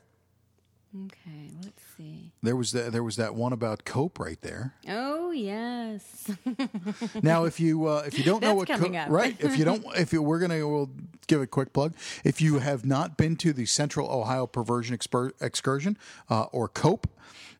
Okay, 0.96 1.50
let's 1.64 1.82
see. 1.96 2.30
There 2.42 2.54
was 2.54 2.70
that. 2.72 2.92
There 2.92 3.02
was 3.02 3.16
that 3.16 3.34
one 3.34 3.52
about 3.52 3.84
cope 3.84 4.20
right 4.20 4.40
there. 4.42 4.74
Oh 4.88 5.32
yes. 5.32 6.30
Now, 7.22 7.44
if 7.44 7.58
you 7.58 7.86
uh, 7.86 8.04
if 8.06 8.16
you 8.18 8.24
don't 8.24 8.42
know 8.42 8.54
what 8.54 8.68
coming 8.68 8.92
cope, 8.92 9.02
up. 9.02 9.10
right, 9.10 9.36
if 9.40 9.58
you 9.58 9.64
don't, 9.64 9.84
if 9.96 10.12
you, 10.12 10.22
we're 10.22 10.38
gonna 10.38 10.66
we'll 10.68 10.90
give 11.26 11.40
a 11.40 11.46
quick 11.46 11.72
plug. 11.72 11.94
If 12.22 12.40
you 12.40 12.58
have 12.60 12.84
not 12.84 13.16
been 13.16 13.34
to 13.36 13.52
the 13.52 13.66
Central 13.66 14.08
Ohio 14.08 14.46
Perversion 14.46 14.96
Exper- 14.96 15.32
Excursion 15.40 15.98
uh, 16.30 16.44
or 16.44 16.68
Cope, 16.68 17.08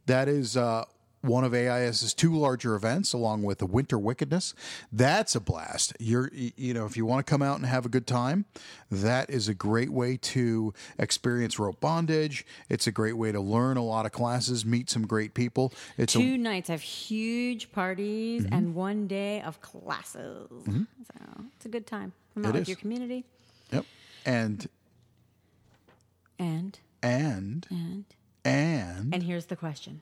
that 0.06 0.28
is. 0.28 0.56
Uh, 0.56 0.84
one 1.24 1.42
of 1.44 1.54
AIS's 1.54 2.12
two 2.14 2.34
larger 2.34 2.74
events, 2.74 3.12
along 3.12 3.42
with 3.42 3.58
the 3.58 3.66
Winter 3.66 3.98
Wickedness, 3.98 4.54
that's 4.92 5.34
a 5.34 5.40
blast. 5.40 5.94
You're, 5.98 6.30
you 6.32 6.74
know, 6.74 6.84
if 6.87 6.96
you 6.96 7.06
want 7.06 7.26
to 7.26 7.30
come 7.30 7.42
out 7.42 7.56
and 7.56 7.66
have 7.66 7.87
a 7.87 7.88
good 7.88 8.06
time, 8.06 8.44
that 8.90 9.30
is 9.30 9.48
a 9.48 9.54
great 9.54 9.90
way 9.90 10.16
to 10.18 10.72
experience 10.98 11.58
rope 11.58 11.80
bondage. 11.80 12.44
It's 12.68 12.87
a 12.87 12.92
great 12.92 13.16
way 13.16 13.32
to 13.32 13.40
learn 13.40 13.76
a 13.76 13.84
lot 13.84 14.06
of 14.06 14.12
classes, 14.12 14.64
meet 14.64 14.90
some 14.90 15.06
great 15.06 15.34
people. 15.34 15.72
It's 15.96 16.14
a 16.14 16.18
Two 16.18 16.37
nights 16.38 16.70
of 16.70 16.80
huge 16.82 17.72
parties 17.72 18.44
Mm-hmm. 18.44 18.54
and 18.54 18.74
one 18.74 19.06
day 19.06 19.40
of 19.42 19.60
classes. 19.60 20.48
So 20.66 21.44
it's 21.56 21.64
a 21.66 21.68
good 21.68 21.87
time. 21.87 22.12
Come 22.34 22.44
It 22.44 22.48
out 22.48 22.52
with 22.54 22.62
is. 22.62 22.68
your 22.68 22.76
community 22.76 23.24
Yep. 23.72 23.84
And 24.26 24.68
and 26.38 26.78
and 27.02 27.66
and 27.70 28.04
and 28.44 29.14
and 29.14 29.22
here's 29.22 29.46
the 29.46 29.56
question. 29.56 30.00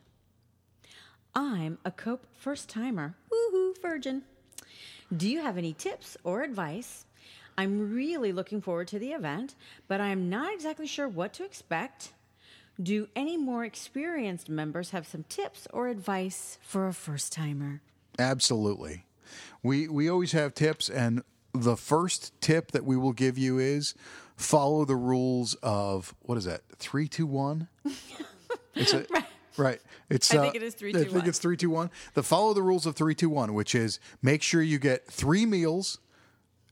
I'm 1.35 1.79
a 1.85 1.91
cope 1.91 2.27
first 2.37 2.69
timer. 2.69 3.15
Woohoo, 3.33 3.81
virgin. 3.81 4.23
Do 5.15 5.29
you 5.29 5.41
have 5.41 5.57
any 5.59 5.73
tips 5.73 6.17
or 6.25 6.43
advice? 6.43 7.05
I'm 7.57 7.95
really 7.95 8.33
looking 8.33 8.61
forward 8.61 8.89
to 8.89 8.99
the 8.99 9.13
event, 9.13 9.55
but 9.89 10.01
I'm 10.01 10.31
not 10.31 10.53
exactly 10.55 10.87
sure 10.87 11.09
what 11.09 11.33
to 11.35 11.45
expect. 11.45 12.13
Do 12.83 13.09
any 13.15 13.37
more 13.37 13.65
experienced 13.65 14.49
members 14.49 14.91
have 14.91 15.07
some 15.07 15.25
tips 15.29 15.67
or 15.73 15.89
advice 15.89 16.59
for 16.63 16.87
a 16.87 16.95
first 16.95 17.33
timer? 17.33 17.81
absolutely. 18.19 19.05
We 19.63 19.89
we 19.89 20.09
always 20.11 20.33
have 20.33 20.53
tips 20.55 20.91
and 20.91 21.23
the 21.55 21.77
first 21.77 22.39
tip 22.41 22.73
that 22.73 22.85
we 22.85 22.97
will 22.97 23.13
give 23.13 23.39
you 23.39 23.59
is 23.59 23.95
follow 24.37 24.85
the 24.85 24.97
rules 24.97 25.55
of 25.63 26.15
what 26.21 26.37
is 26.37 26.45
that? 26.45 26.63
321? 26.79 27.69
It's 28.75 28.95
a 28.95 29.05
Right. 29.11 29.25
It's 30.11 30.33
I 30.35 30.39
uh, 30.39 30.43
think 30.43 30.55
it 30.57 30.63
is 30.63 30.75
three, 30.75 30.91
I 30.91 30.93
two, 30.93 30.99
think 31.05 31.15
one. 31.15 31.29
it's 31.29 31.39
321. 31.39 31.91
The 32.15 32.23
follow 32.23 32.53
the 32.53 32.63
rules 32.63 32.85
of 32.85 32.97
321, 32.97 33.55
which 33.55 33.75
is 33.75 33.99
make 34.21 34.43
sure 34.43 34.61
you 34.61 34.79
get 34.79 35.07
3 35.07 35.47
meals, 35.47 36.01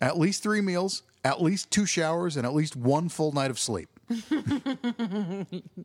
at 0.00 0.18
least 0.18 0.42
3 0.42 0.60
meals, 0.60 1.02
at 1.24 1.40
least 1.40 1.70
2 1.70 1.86
showers 1.86 2.36
and 2.36 2.44
at 2.44 2.52
least 2.52 2.76
one 2.76 3.08
full 3.08 3.32
night 3.32 3.50
of 3.50 3.58
sleep. 3.58 3.88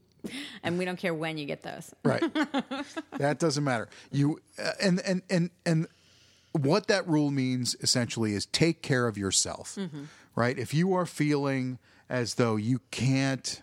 And 0.64 0.78
we 0.78 0.86
don't 0.86 0.98
care 0.98 1.14
when 1.14 1.38
you 1.38 1.46
get 1.46 1.62
those. 1.62 1.94
Right. 2.04 2.22
that 3.18 3.40
doesn't 3.40 3.64
matter. 3.64 3.88
You 4.12 4.40
uh, 4.58 4.72
and 4.82 5.00
and 5.02 5.22
and 5.30 5.50
and 5.66 5.88
what 6.52 6.88
that 6.88 7.08
rule 7.08 7.32
means 7.32 7.76
essentially 7.82 8.34
is 8.34 8.46
take 8.48 8.82
care 8.82 9.08
of 9.08 9.18
yourself. 9.18 9.78
Right? 10.36 10.58
If 10.58 10.74
you 10.74 10.94
are 10.94 11.06
feeling 11.06 11.80
as 12.10 12.36
though 12.36 12.56
you 12.56 12.82
can't 12.92 13.62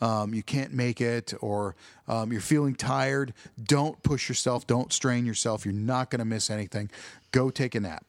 um, 0.00 0.34
you 0.34 0.42
can't 0.42 0.72
make 0.72 1.00
it 1.00 1.32
or 1.40 1.76
um, 2.08 2.32
you're 2.32 2.40
feeling 2.40 2.74
tired, 2.74 3.32
don't 3.62 4.02
push 4.02 4.28
yourself, 4.28 4.66
don't 4.66 4.92
strain 4.92 5.24
yourself. 5.24 5.64
You're 5.64 5.74
not 5.74 6.10
going 6.10 6.18
to 6.18 6.24
miss 6.24 6.50
anything. 6.50 6.90
Go 7.30 7.50
take 7.50 7.74
a 7.74 7.80
nap, 7.80 8.04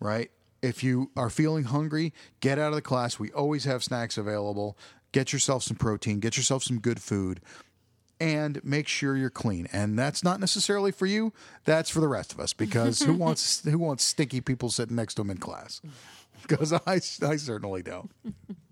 right? 0.00 0.30
If 0.62 0.84
you 0.84 1.10
are 1.16 1.30
feeling 1.30 1.64
hungry, 1.64 2.12
get 2.40 2.58
out 2.58 2.68
of 2.68 2.74
the 2.74 2.82
class. 2.82 3.18
We 3.18 3.30
always 3.32 3.64
have 3.64 3.82
snacks 3.82 4.16
available. 4.16 4.76
Get 5.12 5.32
yourself 5.32 5.62
some 5.62 5.76
protein, 5.76 6.20
get 6.20 6.36
yourself 6.36 6.62
some 6.62 6.78
good 6.78 7.02
food, 7.02 7.40
and 8.18 8.64
make 8.64 8.88
sure 8.88 9.16
you're 9.16 9.30
clean. 9.30 9.68
And 9.72 9.98
that's 9.98 10.22
not 10.22 10.40
necessarily 10.40 10.92
for 10.92 11.06
you, 11.06 11.32
that's 11.64 11.90
for 11.90 12.00
the 12.00 12.08
rest 12.08 12.32
of 12.32 12.40
us 12.40 12.52
because 12.52 13.00
who 13.02 13.12
wants 13.14 13.64
who 13.64 13.78
wants 13.78 14.04
stinky 14.04 14.40
people 14.40 14.70
sitting 14.70 14.96
next 14.96 15.14
to 15.14 15.22
them 15.22 15.30
in 15.30 15.38
class? 15.38 15.82
Because 16.40 16.72
I, 16.72 16.80
I 17.26 17.36
certainly 17.36 17.82
don't. 17.82 18.10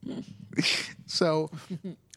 so 1.07 1.51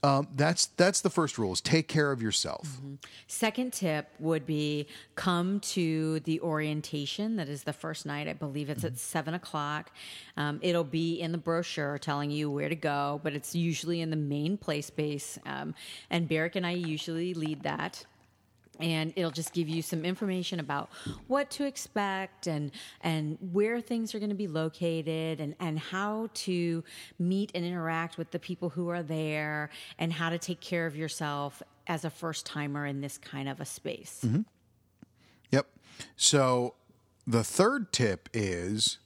um, 0.04 0.28
that's 0.36 0.66
that's 0.66 1.00
the 1.02 1.10
first 1.10 1.38
rule: 1.38 1.54
is 1.54 1.62
take 1.62 1.88
care 1.88 2.12
of 2.12 2.22
yourself. 2.22 2.82
Second 3.28 3.72
tip 3.72 4.10
would 4.20 4.46
be 4.46 4.88
come 5.16 5.62
to 5.62 6.20
the 6.22 6.42
orientation. 6.42 7.38
That 7.38 7.48
is 7.48 7.63
the 7.63 7.74
first 7.74 8.06
night. 8.06 8.28
I 8.28 8.34
believe 8.34 8.70
it's 8.70 8.84
at 8.84 8.98
seven 8.98 9.34
o'clock. 9.34 9.92
Um, 10.36 10.60
it'll 10.62 10.84
be 10.84 11.22
in 11.22 11.32
the 11.32 11.38
brochure 11.38 11.98
telling 11.98 12.32
you 12.32 12.52
where 12.52 12.68
to 12.68 12.76
go, 12.76 13.22
but 13.24 13.34
it's 13.34 13.56
usually 13.56 14.02
in 14.02 14.10
the 14.10 14.18
main 14.18 14.58
play 14.58 14.82
space. 14.82 15.39
Um, 15.46 15.74
and 16.10 16.28
Barrick 16.28 16.58
and 16.58 16.66
I 16.66 16.72
usually 16.72 17.34
lead 17.34 17.63
that 17.63 18.06
and 18.84 19.13
it'll 19.15 19.32
just 19.32 19.54
give 19.54 19.69
you 19.69 19.82
some 19.82 20.04
information 20.04 20.60
about 20.60 20.89
what 21.28 21.50
to 21.50 21.65
expect 21.65 22.48
and 22.48 22.72
and 23.02 23.38
where 23.54 23.80
things 23.80 24.13
are 24.13 24.19
going 24.19 24.30
to 24.30 24.36
be 24.36 24.48
located 24.48 25.39
and 25.39 25.56
and 25.60 25.80
how 25.80 26.30
to 26.34 26.84
meet 27.17 27.52
and 27.56 27.65
interact 27.65 28.17
with 28.17 28.30
the 28.32 28.39
people 28.39 28.69
who 28.69 28.89
are 28.89 29.02
there 29.02 29.69
and 29.98 30.12
how 30.12 30.30
to 30.30 30.38
take 30.38 30.60
care 30.60 30.86
of 30.86 30.96
yourself 30.96 31.63
as 31.88 32.04
a 32.04 32.10
first 32.10 32.46
timer 32.46 32.86
in 32.86 33.02
this 33.02 33.17
kind 33.17 33.48
of 33.48 33.60
a 33.60 33.65
space. 33.65 34.22
Mm-hmm. 34.26 34.41
Yep. 35.52 35.67
So 36.17 36.76
the 37.26 37.43
third 37.43 37.93
tip 37.93 38.30
is 38.34 39.00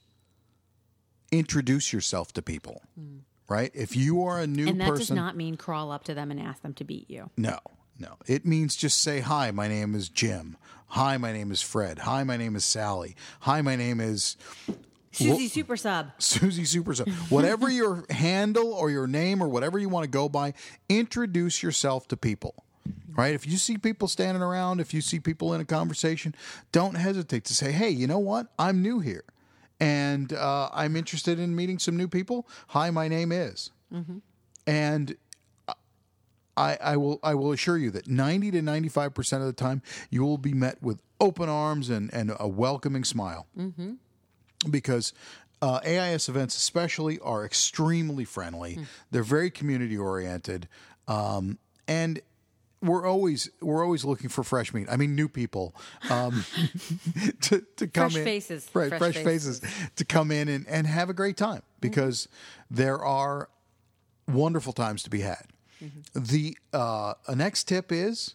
introduce 1.30 1.92
yourself 1.92 2.32
to 2.32 2.42
people. 2.42 2.82
Mm. 3.00 3.20
Right? 3.48 3.70
If 3.72 3.96
you 3.96 4.24
are 4.24 4.40
a 4.40 4.46
new 4.46 4.68
And 4.68 4.78
that 4.82 4.88
person, 4.90 4.98
does 4.98 5.10
not 5.10 5.34
mean 5.34 5.56
crawl 5.56 5.90
up 5.90 6.04
to 6.04 6.14
them 6.14 6.30
and 6.30 6.38
ask 6.38 6.60
them 6.60 6.74
to 6.74 6.84
beat 6.84 7.08
you. 7.08 7.30
No, 7.38 7.58
no. 7.98 8.16
It 8.26 8.46
means 8.46 8.76
just 8.76 9.00
say, 9.00 9.20
Hi, 9.20 9.50
my 9.50 9.68
name 9.68 9.94
is 9.94 10.08
Jim. 10.08 10.56
Hi, 10.92 11.16
my 11.18 11.32
name 11.32 11.50
is 11.50 11.60
Fred. 11.60 12.00
Hi, 12.00 12.24
my 12.24 12.36
name 12.36 12.56
is 12.56 12.64
Sally. 12.64 13.14
Hi, 13.40 13.60
my 13.60 13.76
name 13.76 14.00
is 14.00 14.36
Susie 15.12 15.48
Super 15.48 15.76
Sub. 15.76 16.10
Susie 16.18 16.64
Super. 16.64 16.94
Sub. 16.94 17.08
Whatever 17.28 17.68
your 17.70 18.04
handle 18.10 18.72
or 18.72 18.90
your 18.90 19.06
name 19.06 19.42
or 19.42 19.48
whatever 19.48 19.78
you 19.78 19.88
want 19.88 20.04
to 20.04 20.10
go 20.10 20.28
by, 20.28 20.54
introduce 20.88 21.62
yourself 21.62 22.08
to 22.08 22.16
people. 22.16 22.54
Right? 23.14 23.34
If 23.34 23.46
you 23.46 23.56
see 23.56 23.76
people 23.76 24.06
standing 24.08 24.42
around, 24.42 24.80
if 24.80 24.94
you 24.94 25.00
see 25.00 25.18
people 25.18 25.52
in 25.52 25.60
a 25.60 25.64
conversation, 25.64 26.34
don't 26.72 26.94
hesitate 26.94 27.44
to 27.46 27.54
say, 27.54 27.72
Hey, 27.72 27.90
you 27.90 28.06
know 28.06 28.20
what? 28.20 28.46
I'm 28.58 28.80
new 28.80 29.00
here 29.00 29.24
and 29.80 30.32
uh, 30.32 30.68
I'm 30.72 30.96
interested 30.96 31.38
in 31.38 31.54
meeting 31.54 31.78
some 31.78 31.96
new 31.96 32.08
people. 32.08 32.48
Hi, 32.68 32.90
my 32.90 33.08
name 33.08 33.32
is. 33.32 33.70
And 34.66 35.16
I, 36.58 36.76
I 36.80 36.96
will 36.96 37.20
I 37.22 37.34
will 37.34 37.52
assure 37.52 37.78
you 37.78 37.90
that 37.92 38.08
90 38.08 38.50
to 38.50 38.62
95 38.62 39.14
percent 39.14 39.42
of 39.42 39.46
the 39.46 39.52
time 39.52 39.80
you 40.10 40.24
will 40.24 40.38
be 40.38 40.52
met 40.52 40.82
with 40.82 41.00
open 41.20 41.48
arms 41.48 41.88
and, 41.88 42.12
and 42.12 42.32
a 42.38 42.48
welcoming 42.48 43.04
smile. 43.04 43.46
Because 44.68 45.12
uh, 45.62 45.80
AIS 45.84 46.28
events, 46.28 46.56
especially, 46.56 47.18
are 47.20 47.44
extremely 47.44 48.24
friendly. 48.24 48.78
They're 49.10 49.22
very 49.22 49.50
community 49.50 49.96
oriented, 49.96 50.68
um, 51.06 51.58
and 51.86 52.20
we're 52.80 53.06
always 53.06 53.50
we're 53.60 53.84
always 53.84 54.04
looking 54.04 54.28
for 54.28 54.42
fresh 54.44 54.72
meat. 54.72 54.86
I 54.90 54.96
mean, 54.96 55.14
new 55.14 55.28
people 55.28 55.74
um, 56.10 56.44
to 57.42 57.64
to 57.76 57.86
come 57.86 58.10
Fresh 58.10 58.16
in, 58.16 58.24
faces. 58.24 58.68
right? 58.74 58.88
Fresh 58.88 59.14
Fresh, 59.14 59.24
faces. 59.24 59.60
to 59.96 60.04
come 60.04 60.30
in 60.30 60.48
and, 60.48 60.66
and 60.68 60.86
have 60.86 61.10
a 61.10 61.14
great 61.14 61.36
time 61.36 61.62
because 61.80 62.28
there 62.70 62.98
are 63.04 63.48
wonderful 64.26 64.72
times 64.72 65.02
to 65.04 65.10
be 65.10 65.20
had. 65.20 65.46
The 66.14 66.56
uh, 66.72 67.14
next 67.34 67.64
tip 67.64 67.92
is 67.92 68.34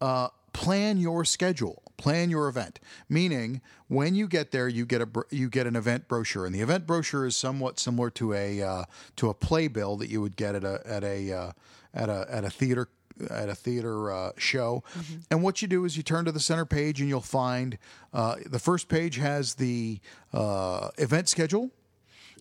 uh, 0.00 0.28
plan 0.52 0.98
your 0.98 1.24
schedule, 1.24 1.82
plan 1.96 2.30
your 2.30 2.48
event. 2.48 2.80
Meaning, 3.08 3.60
when 3.88 4.14
you 4.14 4.26
get 4.26 4.50
there, 4.50 4.68
you 4.68 4.86
get 4.86 5.02
a 5.02 5.08
you 5.30 5.48
get 5.50 5.66
an 5.66 5.76
event 5.76 6.08
brochure, 6.08 6.46
and 6.46 6.54
the 6.54 6.60
event 6.60 6.86
brochure 6.86 7.26
is 7.26 7.36
somewhat 7.36 7.78
similar 7.78 8.10
to 8.10 8.32
a 8.32 8.62
uh, 8.62 8.84
to 9.16 9.28
a 9.28 9.34
playbill 9.34 9.96
that 9.98 10.08
you 10.08 10.20
would 10.20 10.36
get 10.36 10.54
at 10.54 10.64
a 10.64 10.80
at 10.86 11.04
a 11.04 11.32
uh, 11.32 11.52
at 11.92 12.08
a 12.08 12.26
at 12.30 12.44
a 12.44 12.50
theater 12.50 12.88
at 13.30 13.48
a 13.48 13.54
theater 13.54 14.12
uh, 14.12 14.32
show. 14.36 14.82
And 15.30 15.42
what 15.42 15.62
you 15.62 15.68
do 15.68 15.84
is 15.84 15.96
you 15.96 16.02
turn 16.02 16.24
to 16.24 16.32
the 16.32 16.40
center 16.40 16.64
page, 16.64 17.00
and 17.00 17.08
you'll 17.08 17.20
find 17.20 17.78
uh, 18.12 18.36
the 18.46 18.58
first 18.58 18.88
page 18.88 19.16
has 19.16 19.54
the 19.54 20.00
uh, 20.32 20.88
event 20.98 21.28
schedule 21.28 21.70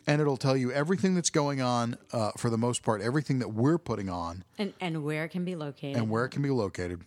and 0.08 0.22
it'll 0.22 0.38
tell 0.38 0.58
you 0.58 0.72
everything 0.72 1.16
that's 1.16 1.30
going 1.30 1.62
on 1.62 1.98
uh, 2.12 2.32
for 2.38 2.50
the 2.50 2.58
most 2.58 2.84
part, 2.84 3.02
everything 3.02 3.40
that 3.40 3.50
we're 3.54 3.78
putting 3.78 4.10
on 4.10 4.44
And 4.58 4.74
and 4.80 5.04
where 5.04 5.24
it 5.26 5.30
can 5.30 5.46
be 5.46 5.56
located. 5.56 5.98
and 5.98 6.10
where 6.10 6.26
it 6.26 6.30
can 6.30 6.42
be 6.42 6.50
located. 6.50 7.02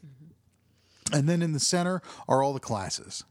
And 1.13 1.29
then 1.29 1.41
in 1.43 1.53
the 1.53 1.61
center 1.61 2.03
are 2.29 2.43
all 2.43 2.53
the 2.53 2.61
classes. 2.61 3.25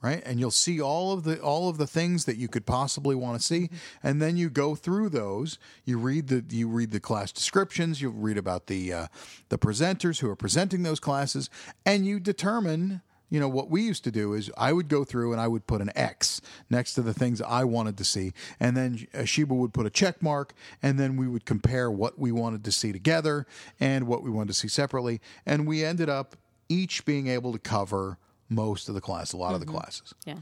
Right? 0.00 0.22
And 0.24 0.38
you'll 0.38 0.52
see 0.52 0.80
all 0.80 1.12
of 1.12 1.24
the 1.24 1.40
all 1.40 1.68
of 1.68 1.76
the 1.76 1.86
things 1.86 2.24
that 2.26 2.36
you 2.36 2.46
could 2.46 2.64
possibly 2.66 3.16
want 3.16 3.40
to 3.40 3.44
see. 3.44 3.68
And 4.00 4.22
then 4.22 4.36
you 4.36 4.48
go 4.48 4.76
through 4.76 5.08
those. 5.08 5.58
You 5.84 5.98
read 5.98 6.28
the 6.28 6.44
you 6.48 6.68
read 6.68 6.92
the 6.92 7.00
class 7.00 7.32
descriptions, 7.32 8.00
you 8.00 8.08
read 8.10 8.38
about 8.38 8.68
the 8.68 8.92
uh, 8.92 9.06
the 9.48 9.58
presenters 9.58 10.20
who 10.20 10.30
are 10.30 10.36
presenting 10.36 10.84
those 10.84 11.00
classes, 11.00 11.50
and 11.84 12.06
you 12.06 12.20
determine 12.20 13.00
you 13.30 13.40
know 13.40 13.48
what 13.48 13.70
we 13.70 13.82
used 13.82 14.04
to 14.04 14.10
do 14.10 14.32
is 14.32 14.50
I 14.56 14.72
would 14.72 14.88
go 14.88 15.04
through 15.04 15.32
and 15.32 15.40
I 15.40 15.48
would 15.48 15.66
put 15.66 15.80
an 15.80 15.90
X 15.94 16.40
next 16.70 16.94
to 16.94 17.02
the 17.02 17.14
things 17.14 17.40
I 17.42 17.64
wanted 17.64 17.96
to 17.98 18.04
see, 18.04 18.32
and 18.58 18.76
then 18.76 19.06
uh, 19.14 19.24
Sheba 19.24 19.54
would 19.54 19.72
put 19.74 19.86
a 19.86 19.90
check 19.90 20.22
mark, 20.22 20.54
and 20.82 20.98
then 20.98 21.16
we 21.16 21.28
would 21.28 21.44
compare 21.44 21.90
what 21.90 22.18
we 22.18 22.32
wanted 22.32 22.64
to 22.64 22.72
see 22.72 22.92
together 22.92 23.46
and 23.80 24.06
what 24.06 24.22
we 24.22 24.30
wanted 24.30 24.48
to 24.48 24.54
see 24.54 24.68
separately, 24.68 25.20
and 25.44 25.66
we 25.66 25.84
ended 25.84 26.08
up 26.08 26.36
each 26.68 27.04
being 27.04 27.28
able 27.28 27.52
to 27.52 27.58
cover 27.58 28.18
most 28.48 28.88
of 28.88 28.94
the 28.94 29.00
class, 29.00 29.32
a 29.32 29.36
lot 29.36 29.54
of 29.54 29.60
the 29.60 29.66
classes. 29.66 30.14
yes. 30.24 30.38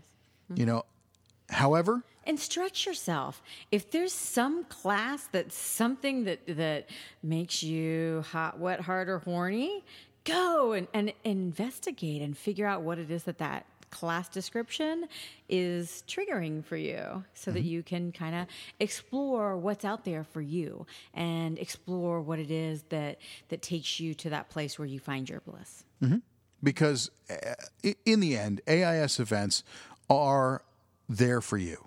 You 0.54 0.64
know, 0.64 0.84
however, 1.50 2.04
and 2.26 2.38
stretch 2.38 2.86
yourself. 2.86 3.42
If 3.70 3.90
there's 3.90 4.12
some 4.12 4.64
class 4.64 5.28
that's 5.30 5.56
something 5.56 6.24
that 6.24 6.40
that 6.56 6.88
makes 7.22 7.62
you 7.62 8.24
hot, 8.30 8.58
wet, 8.58 8.80
hard, 8.80 9.08
or 9.08 9.20
horny, 9.20 9.84
go 10.26 10.72
and, 10.72 10.86
and 10.92 11.12
investigate 11.24 12.20
and 12.20 12.36
figure 12.36 12.66
out 12.66 12.82
what 12.82 12.98
it 12.98 13.10
is 13.10 13.22
that 13.24 13.38
that 13.38 13.64
class 13.90 14.28
description 14.28 15.06
is 15.48 16.02
triggering 16.08 16.62
for 16.64 16.76
you 16.76 17.24
so 17.34 17.50
that 17.52 17.62
you 17.62 17.82
can 17.82 18.10
kind 18.12 18.34
of 18.34 18.46
explore 18.80 19.56
what's 19.56 19.84
out 19.84 20.04
there 20.04 20.24
for 20.24 20.40
you 20.42 20.84
and 21.14 21.58
explore 21.58 22.20
what 22.20 22.38
it 22.38 22.50
is 22.50 22.82
that 22.90 23.18
that 23.48 23.62
takes 23.62 24.00
you 24.00 24.12
to 24.12 24.28
that 24.30 24.50
place 24.50 24.78
where 24.78 24.86
you 24.86 24.98
find 24.98 25.30
your 25.30 25.40
bliss. 25.40 25.84
Because 26.62 27.10
uh, 27.30 27.54
i- 27.84 27.94
in 28.04 28.20
the 28.20 28.36
end, 28.36 28.60
AIS 28.68 29.20
events 29.20 29.62
are 30.10 30.62
there 31.08 31.40
for 31.40 31.56
you. 31.56 31.85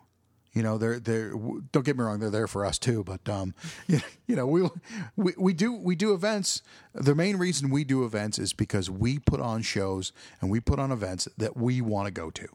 You 0.59 0.63
know, 0.63 0.77
they're 0.77 0.99
they're. 0.99 1.31
Don't 1.71 1.85
get 1.85 1.97
me 1.97 2.03
wrong; 2.03 2.19
they're 2.19 2.29
there 2.29 2.45
for 2.45 2.65
us 2.65 2.77
too. 2.77 3.01
But 3.05 3.29
um, 3.29 3.53
you, 3.87 4.01
know, 4.35 4.45
we 4.45 4.67
we 5.15 5.33
we 5.37 5.53
do 5.53 5.71
we 5.71 5.95
do 5.95 6.13
events. 6.13 6.63
The 6.93 7.15
main 7.15 7.37
reason 7.37 7.69
we 7.69 7.85
do 7.85 8.03
events 8.03 8.37
is 8.37 8.51
because 8.51 8.89
we 8.89 9.19
put 9.19 9.39
on 9.39 9.61
shows 9.61 10.11
and 10.41 10.51
we 10.51 10.59
put 10.59 10.77
on 10.77 10.91
events 10.91 11.29
that 11.37 11.55
we 11.55 11.79
want 11.79 12.07
to 12.07 12.11
go 12.11 12.29
to. 12.29 12.47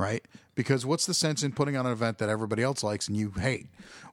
Right? 0.00 0.24
Because 0.54 0.84
what's 0.86 1.06
the 1.06 1.14
sense 1.14 1.42
in 1.42 1.52
putting 1.52 1.76
on 1.76 1.86
an 1.86 1.92
event 1.92 2.18
that 2.18 2.28
everybody 2.28 2.62
else 2.62 2.82
likes 2.82 3.06
and 3.08 3.16
you 3.16 3.32
hate? 3.32 3.66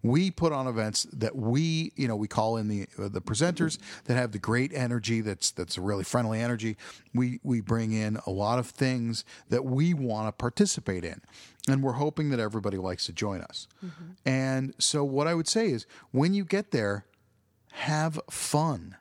We 0.03 0.31
put 0.31 0.51
on 0.51 0.67
events 0.67 1.03
that 1.13 1.35
we, 1.35 1.91
you 1.95 2.07
know, 2.07 2.15
we 2.15 2.27
call 2.27 2.57
in 2.57 2.67
the 2.67 2.87
uh, 2.97 3.07
the 3.07 3.21
presenters 3.21 3.77
that 4.05 4.15
have 4.15 4.31
the 4.31 4.39
great 4.39 4.73
energy. 4.73 5.21
That's 5.21 5.51
that's 5.51 5.77
a 5.77 5.81
really 5.81 6.03
friendly 6.03 6.41
energy. 6.41 6.77
We 7.13 7.39
we 7.43 7.61
bring 7.61 7.93
in 7.93 8.17
a 8.25 8.29
lot 8.29 8.59
of 8.59 8.67
things 8.67 9.23
that 9.49 9.65
we 9.65 9.93
want 9.93 10.27
to 10.27 10.31
participate 10.31 11.03
in, 11.05 11.21
and 11.67 11.81
we're 11.81 11.93
hoping 11.93 12.29
that 12.31 12.39
everybody 12.39 12.77
likes 12.77 13.05
to 13.05 13.13
join 13.13 13.41
us. 13.41 13.67
Mm-hmm. 13.85 14.03
And 14.25 14.73
so, 14.79 15.03
what 15.03 15.27
I 15.27 15.33
would 15.33 15.47
say 15.47 15.69
is, 15.69 15.85
when 16.11 16.33
you 16.33 16.45
get 16.45 16.71
there, 16.71 17.05
have 17.71 18.19
fun. 18.29 18.97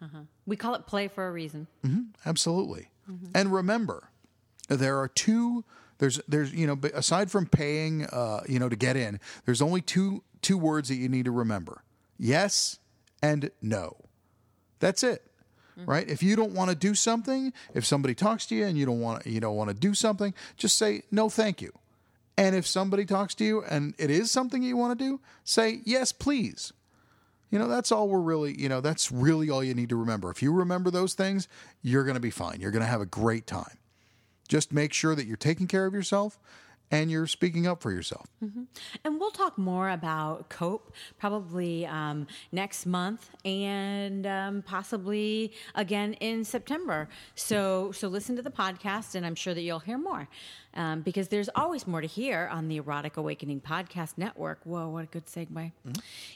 Uh-huh. 0.00 0.18
we 0.46 0.54
call 0.54 0.76
it 0.76 0.86
play 0.86 1.08
for 1.08 1.26
a 1.26 1.32
reason 1.32 1.66
mm-hmm. 1.84 2.02
Absolutely. 2.24 2.90
Mm-hmm. 3.10 3.32
And 3.34 3.52
remember, 3.52 4.10
there 4.68 4.98
are 4.98 5.08
two. 5.08 5.64
There's 5.98 6.20
there's 6.28 6.52
you 6.52 6.66
know 6.66 6.78
aside 6.94 7.30
from 7.30 7.46
paying 7.46 8.06
uh, 8.06 8.42
you 8.48 8.58
know 8.58 8.68
to 8.68 8.76
get 8.76 8.96
in, 8.96 9.20
there's 9.44 9.62
only 9.62 9.80
two 9.80 10.22
two 10.42 10.56
words 10.56 10.88
that 10.88 10.96
you 10.96 11.08
need 11.08 11.24
to 11.24 11.30
remember: 11.30 11.82
yes 12.18 12.78
and 13.22 13.50
no. 13.60 13.96
That's 14.80 15.02
it. 15.02 15.24
Right? 15.86 16.08
If 16.08 16.24
you 16.24 16.34
don't 16.34 16.54
want 16.54 16.70
to 16.70 16.76
do 16.76 16.92
something, 16.92 17.52
if 17.72 17.86
somebody 17.86 18.12
talks 18.12 18.46
to 18.46 18.56
you 18.56 18.66
and 18.66 18.76
you 18.76 18.84
don't 18.84 19.00
want 19.00 19.26
you 19.26 19.38
don't 19.38 19.54
want 19.54 19.70
to 19.70 19.74
do 19.74 19.94
something, 19.94 20.34
just 20.56 20.76
say 20.76 21.02
no, 21.12 21.28
thank 21.28 21.62
you. 21.62 21.72
And 22.36 22.56
if 22.56 22.66
somebody 22.66 23.04
talks 23.04 23.34
to 23.36 23.44
you 23.44 23.62
and 23.62 23.94
it 23.96 24.10
is 24.10 24.30
something 24.30 24.62
you 24.62 24.76
want 24.76 24.98
to 24.98 25.04
do, 25.04 25.20
say 25.44 25.80
yes, 25.84 26.10
please. 26.10 26.72
You 27.50 27.58
know, 27.58 27.68
that's 27.68 27.90
all 27.92 28.08
we're 28.08 28.20
really, 28.20 28.60
you 28.60 28.68
know, 28.68 28.80
that's 28.80 29.10
really 29.10 29.50
all 29.50 29.62
you 29.62 29.74
need 29.74 29.88
to 29.88 29.96
remember. 29.96 30.30
If 30.30 30.42
you 30.42 30.52
remember 30.52 30.90
those 30.90 31.14
things, 31.14 31.48
you're 31.80 32.04
going 32.04 32.14
to 32.14 32.20
be 32.20 32.30
fine. 32.30 32.60
You're 32.60 32.70
going 32.70 32.84
to 32.84 32.90
have 32.90 33.00
a 33.00 33.06
great 33.06 33.46
time. 33.46 33.78
Just 34.48 34.72
make 34.72 34.92
sure 34.92 35.14
that 35.14 35.26
you're 35.26 35.36
taking 35.36 35.66
care 35.66 35.86
of 35.86 35.94
yourself 35.94 36.38
and 36.90 37.10
you're 37.10 37.26
speaking 37.26 37.66
up 37.66 37.82
for 37.82 37.90
yourself. 37.90 38.26
And 39.04 39.20
we'll 39.20 39.30
talk 39.30 39.58
more 39.58 39.90
about 39.90 40.48
COPE 40.48 40.94
probably 41.18 41.86
um, 41.86 42.26
next 42.52 42.86
month 42.86 43.30
and 43.44 44.26
um, 44.26 44.62
possibly 44.62 45.52
again 45.74 46.14
in 46.14 46.44
September. 46.44 47.08
So, 47.34 47.92
so 47.92 48.08
listen 48.08 48.36
to 48.36 48.42
the 48.42 48.50
podcast, 48.50 49.14
and 49.14 49.26
I'm 49.26 49.34
sure 49.34 49.54
that 49.54 49.62
you'll 49.62 49.80
hear 49.80 49.98
more 49.98 50.28
um, 50.74 51.00
because 51.02 51.28
there's 51.28 51.50
always 51.54 51.86
more 51.86 52.00
to 52.00 52.06
hear 52.06 52.48
on 52.52 52.68
the 52.68 52.76
Erotic 52.76 53.16
Awakening 53.16 53.60
Podcast 53.60 54.16
Network. 54.16 54.60
Whoa, 54.64 54.88
what 54.88 55.04
a 55.04 55.08
good 55.08 55.26
segue! 55.26 55.72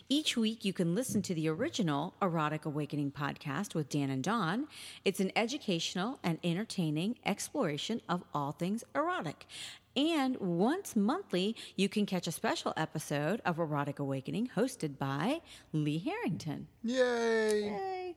Each 0.09 0.37
week, 0.37 0.65
you 0.65 0.73
can 0.73 0.95
listen 0.95 1.23
to 1.23 1.35
the 1.35 1.49
original 1.49 2.15
Erotic 2.21 2.65
Awakening 2.65 3.13
podcast 3.13 3.75
with 3.75 3.89
Dan 3.89 4.11
and 4.11 4.23
Don. 4.23 4.67
It's 5.05 5.21
an 5.21 5.33
educational 5.37 6.19
and 6.23 6.39
entertaining 6.43 7.17
exploration 7.25 8.01
of 8.09 8.25
all 8.35 8.53
things 8.53 8.83
erotic. 8.95 9.47
And 9.95 10.37
once 10.39 10.97
monthly, 10.97 11.55
you 11.77 11.89
can 11.89 12.07
catch 12.07 12.27
a 12.27 12.33
special 12.33 12.73
episode 12.77 13.43
of 13.45 13.59
Erotic 13.59 13.99
Awakening 13.99 14.51
hosted 14.57 14.97
by 14.99 15.41
Lee 15.73 15.99
Harrington. 15.99 16.69
Yay. 16.83 17.65
Yay. 17.65 18.15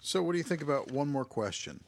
So, 0.00 0.22
what 0.22 0.32
do 0.32 0.38
you 0.38 0.44
think 0.44 0.62
about 0.62 0.90
one 0.90 1.08
more 1.08 1.24
question? 1.24 1.80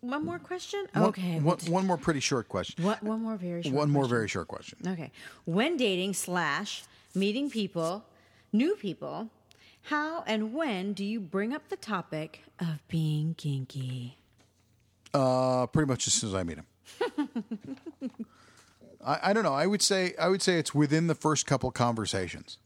One 0.00 0.24
more 0.24 0.38
question? 0.38 0.84
One- 0.92 1.04
okay. 1.06 1.38
One, 1.40 1.58
one 1.68 1.86
more 1.86 1.96
pretty 1.96 2.20
short 2.20 2.48
question. 2.48 2.84
What, 2.84 3.02
one 3.02 3.22
more 3.22 3.36
very 3.36 3.62
short 3.62 3.74
One 3.74 3.90
more 3.90 4.02
question. 4.02 4.16
very 4.16 4.28
short 4.28 4.48
question. 4.48 4.78
Okay. 4.86 5.10
When 5.44 5.76
dating 5.76 6.14
slash 6.14 6.84
meeting 7.14 7.48
people, 7.50 8.04
new 8.52 8.74
people, 8.76 9.28
how 9.82 10.22
and 10.26 10.52
when 10.52 10.92
do 10.92 11.04
you 11.04 11.20
bring 11.20 11.52
up 11.54 11.68
the 11.68 11.76
topic 11.76 12.42
of 12.60 12.86
being 12.88 13.34
kinky? 13.34 14.18
Uh, 15.14 15.66
pretty 15.66 15.88
much 15.88 16.06
as 16.06 16.14
soon 16.14 16.30
as 16.30 16.34
I 16.34 16.42
meet 16.42 16.58
him. 16.58 16.66
I, 19.04 19.18
I 19.22 19.32
don't 19.32 19.42
know. 19.42 19.54
I 19.54 19.66
would 19.66 19.82
say 19.82 20.14
I 20.18 20.28
would 20.28 20.42
say 20.42 20.58
it's 20.58 20.74
within 20.74 21.06
the 21.06 21.14
first 21.14 21.46
couple 21.46 21.70
conversations. 21.70 22.58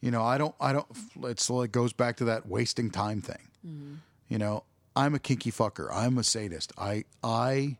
You 0.00 0.10
know, 0.10 0.22
I 0.22 0.38
don't 0.38 0.54
I 0.60 0.72
don't. 0.72 0.86
It's 1.24 1.50
like 1.50 1.72
goes 1.72 1.92
back 1.92 2.16
to 2.18 2.24
that 2.24 2.46
wasting 2.46 2.90
time 2.90 3.20
thing. 3.20 3.48
Mm-hmm. 3.66 3.94
You 4.28 4.38
know, 4.38 4.64
I'm 4.96 5.14
a 5.14 5.18
kinky 5.18 5.52
fucker. 5.52 5.88
I'm 5.92 6.18
a 6.18 6.24
sadist. 6.24 6.72
I 6.78 7.04
I 7.22 7.76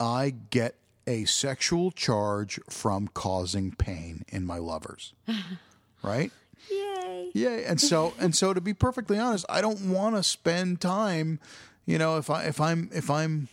I 0.00 0.34
get 0.50 0.74
a 1.06 1.24
sexual 1.24 1.90
charge 1.90 2.60
from 2.68 3.08
causing 3.08 3.72
pain 3.72 4.24
in 4.28 4.44
my 4.44 4.58
lovers. 4.58 5.14
right? 6.02 6.32
Yay. 6.70 7.30
Yay. 7.34 7.64
and 7.64 7.80
so 7.80 8.14
and 8.20 8.34
so 8.34 8.52
to 8.52 8.60
be 8.60 8.74
perfectly 8.74 9.18
honest, 9.18 9.46
I 9.48 9.60
don't 9.60 9.90
want 9.90 10.16
to 10.16 10.22
spend 10.22 10.80
time, 10.80 11.38
you 11.86 11.98
know, 11.98 12.18
if 12.18 12.30
I 12.30 12.44
if 12.44 12.60
I'm 12.60 12.90
if 12.92 13.10
I'm 13.10 13.48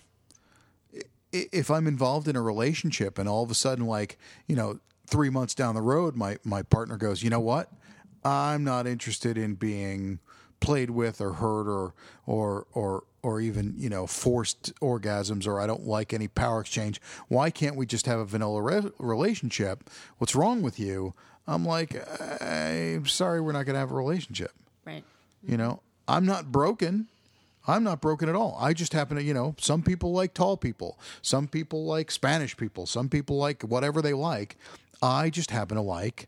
if 1.31 1.69
I'm 1.69 1.87
involved 1.87 2.27
in 2.27 2.35
a 2.35 2.41
relationship 2.41 3.17
and 3.17 3.27
all 3.29 3.43
of 3.43 3.51
a 3.51 3.55
sudden 3.55 3.85
like, 3.85 4.17
you 4.47 4.55
know, 4.55 4.79
3 5.07 5.29
months 5.29 5.55
down 5.55 5.75
the 5.75 5.81
road 5.81 6.15
my 6.15 6.37
my 6.43 6.61
partner 6.61 6.97
goes, 6.97 7.23
"You 7.23 7.29
know 7.29 7.39
what? 7.39 7.71
I'm 8.23 8.63
not 8.63 8.85
interested 8.87 9.37
in 9.37 9.55
being 9.55 10.19
played 10.59 10.89
with 10.89 11.21
or 11.21 11.33
hurt 11.33 11.67
or 11.67 11.93
or 12.25 12.67
or 12.73 13.03
or 13.21 13.41
even, 13.41 13.73
you 13.77 13.89
know, 13.89 14.07
forced 14.07 14.73
orgasms 14.81 15.45
or 15.45 15.59
I 15.59 15.67
don't 15.67 15.85
like 15.85 16.13
any 16.13 16.27
power 16.27 16.61
exchange. 16.61 17.01
Why 17.27 17.49
can't 17.49 17.75
we 17.75 17.85
just 17.85 18.05
have 18.05 18.19
a 18.19 18.25
vanilla 18.25 18.61
re- 18.61 18.91
relationship? 18.97 19.89
What's 20.17 20.35
wrong 20.35 20.61
with 20.61 20.79
you?" 20.79 21.13
I'm 21.49 21.65
like, 21.65 21.95
I'm 22.43 23.07
sorry, 23.07 23.41
we're 23.41 23.53
not 23.53 23.65
going 23.65 23.73
to 23.73 23.79
have 23.79 23.91
a 23.91 23.95
relationship. 23.95 24.51
Right. 24.85 25.03
You 25.41 25.57
know, 25.57 25.81
I'm 26.07 26.23
not 26.23 26.51
broken. 26.51 27.07
I'm 27.69 27.84
not 27.84 28.01
broken 28.01 28.27
at 28.29 28.36
all. 28.36 28.58
I 28.60 28.73
just 28.73 28.93
happen 28.93 29.17
to, 29.17 29.23
you 29.23 29.34
know, 29.34 29.55
some 29.60 29.84
people 29.84 30.12
like 30.12 30.34
tall 30.34 30.58
people. 30.58 30.99
Some 31.21 31.47
people 31.47 31.86
like 31.86 32.10
Spanish 32.10 32.58
people. 32.58 32.86
Some 32.86 33.10
people 33.10 33.38
like 33.38 33.62
whatever 33.62 34.01
they 34.01 34.13
like. 34.13 34.58
I 35.01 35.29
just 35.29 35.51
happen 35.51 35.75
to 35.77 35.84
like 35.84 36.27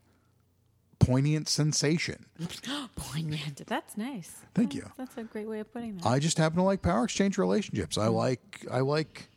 poignant 0.99 1.49
sensation. 1.49 2.25
Poignant. 2.95 3.63
That's 3.65 3.97
nice. 3.97 4.41
Thank 4.53 4.75
you. 4.75 4.91
That's 4.97 5.17
a 5.17 5.23
great 5.23 5.47
way 5.49 5.59
of 5.59 5.73
putting 5.73 5.97
that. 5.97 6.05
I 6.05 6.19
just 6.19 6.37
happen 6.37 6.57
to 6.57 6.63
like 6.63 6.81
power 6.81 7.03
exchange 7.03 7.37
relationships. 7.37 7.97
I 7.97 8.07
like, 8.07 8.65
I 8.69 8.81
like, 8.81 9.29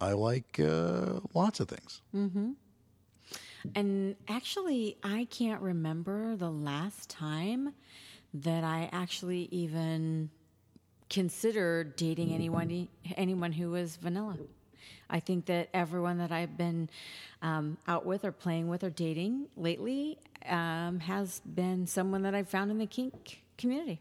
I 0.00 0.12
like 0.12 0.58
uh, 0.58 1.20
lots 1.34 1.60
of 1.60 1.68
things. 1.68 2.00
And 3.74 4.16
actually, 4.28 4.96
I 5.02 5.26
can't 5.30 5.60
remember 5.60 6.36
the 6.36 6.50
last 6.50 7.10
time 7.10 7.74
that 8.32 8.64
I 8.64 8.88
actually 8.92 9.48
even 9.50 10.30
considered 11.10 11.96
dating 11.96 12.32
anyone 12.32 12.88
anyone 13.16 13.52
who 13.52 13.70
was 13.70 13.96
vanilla. 13.96 14.36
I 15.10 15.20
think 15.20 15.46
that 15.46 15.70
everyone 15.72 16.18
that 16.18 16.30
I've 16.30 16.56
been 16.58 16.90
um, 17.40 17.78
out 17.86 18.04
with 18.04 18.24
or 18.24 18.32
playing 18.32 18.68
with 18.68 18.84
or 18.84 18.90
dating 18.90 19.46
lately 19.56 20.18
um, 20.46 21.00
has 21.00 21.40
been 21.40 21.86
someone 21.86 22.22
that 22.22 22.34
I've 22.34 22.48
found 22.48 22.70
in 22.70 22.78
the 22.78 22.86
kink 22.86 23.42
community. 23.56 24.00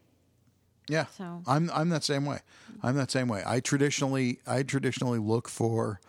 Yeah, 0.90 1.06
So- 1.18 1.44
I'm 1.48 1.70
I'm 1.74 1.90
that 1.90 2.04
same 2.04 2.26
way. 2.26 2.40
I'm 2.84 2.96
that 2.96 3.12
same 3.12 3.28
way. 3.28 3.42
I 3.46 3.60
traditionally 3.62 4.40
I 4.46 4.64
traditionally 4.64 5.20
look 5.20 5.48
for, 5.50 6.00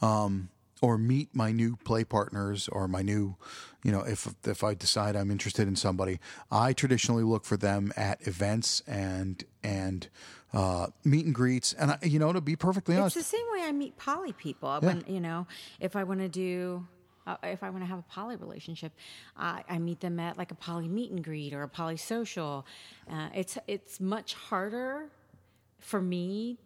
um, 0.00 0.48
or 0.80 0.96
meet 0.96 1.34
my 1.34 1.50
new 1.50 1.74
play 1.76 2.04
partners 2.04 2.68
or 2.68 2.86
my 2.86 3.02
new, 3.02 3.34
you 3.84 3.90
know, 3.90 4.02
if 4.02 4.28
if 4.44 4.62
I 4.62 4.74
decide 4.74 5.16
I'm 5.16 5.30
interested 5.32 5.66
in 5.66 5.74
somebody, 5.76 6.20
I 6.52 6.72
traditionally 6.72 7.24
look 7.24 7.44
for 7.44 7.56
them 7.56 7.92
at 7.96 8.26
events 8.28 8.80
and 8.86 9.42
and 9.62 10.08
uh, 10.52 10.88
meet 11.04 11.26
and 11.26 11.34
greets. 11.34 11.72
And 11.74 11.92
I, 11.92 11.98
you 12.02 12.18
know, 12.18 12.32
to 12.32 12.40
be 12.40 12.56
perfectly 12.56 12.96
honest, 12.96 13.16
It's 13.16 13.30
the 13.30 13.36
same 13.36 13.46
way 13.52 13.66
I 13.66 13.72
meet 13.72 13.96
poly 13.96 14.32
people. 14.32 14.78
When 14.80 15.04
you 15.06 15.20
know, 15.20 15.46
if 15.80 15.96
I 15.96 16.04
want 16.04 16.20
to 16.20 16.28
do, 16.28 16.86
uh, 17.26 17.36
if 17.42 17.62
I 17.62 17.70
want 17.70 17.82
to 17.82 17.86
have 17.86 17.98
a 17.98 18.04
poly 18.10 18.36
relationship, 18.36 18.92
I, 19.36 19.62
I 19.68 19.78
meet 19.78 20.00
them 20.00 20.18
at 20.18 20.38
like 20.38 20.50
a 20.50 20.54
poly 20.54 20.88
meet 20.88 21.10
and 21.10 21.22
greet 21.22 21.52
or 21.52 21.62
a 21.62 21.68
poly 21.68 21.96
social. 21.96 22.66
Uh, 23.10 23.28
it's 23.34 23.58
it's 23.66 24.00
much 24.00 24.34
harder 24.34 25.10
for 25.78 26.00
me 26.00 26.58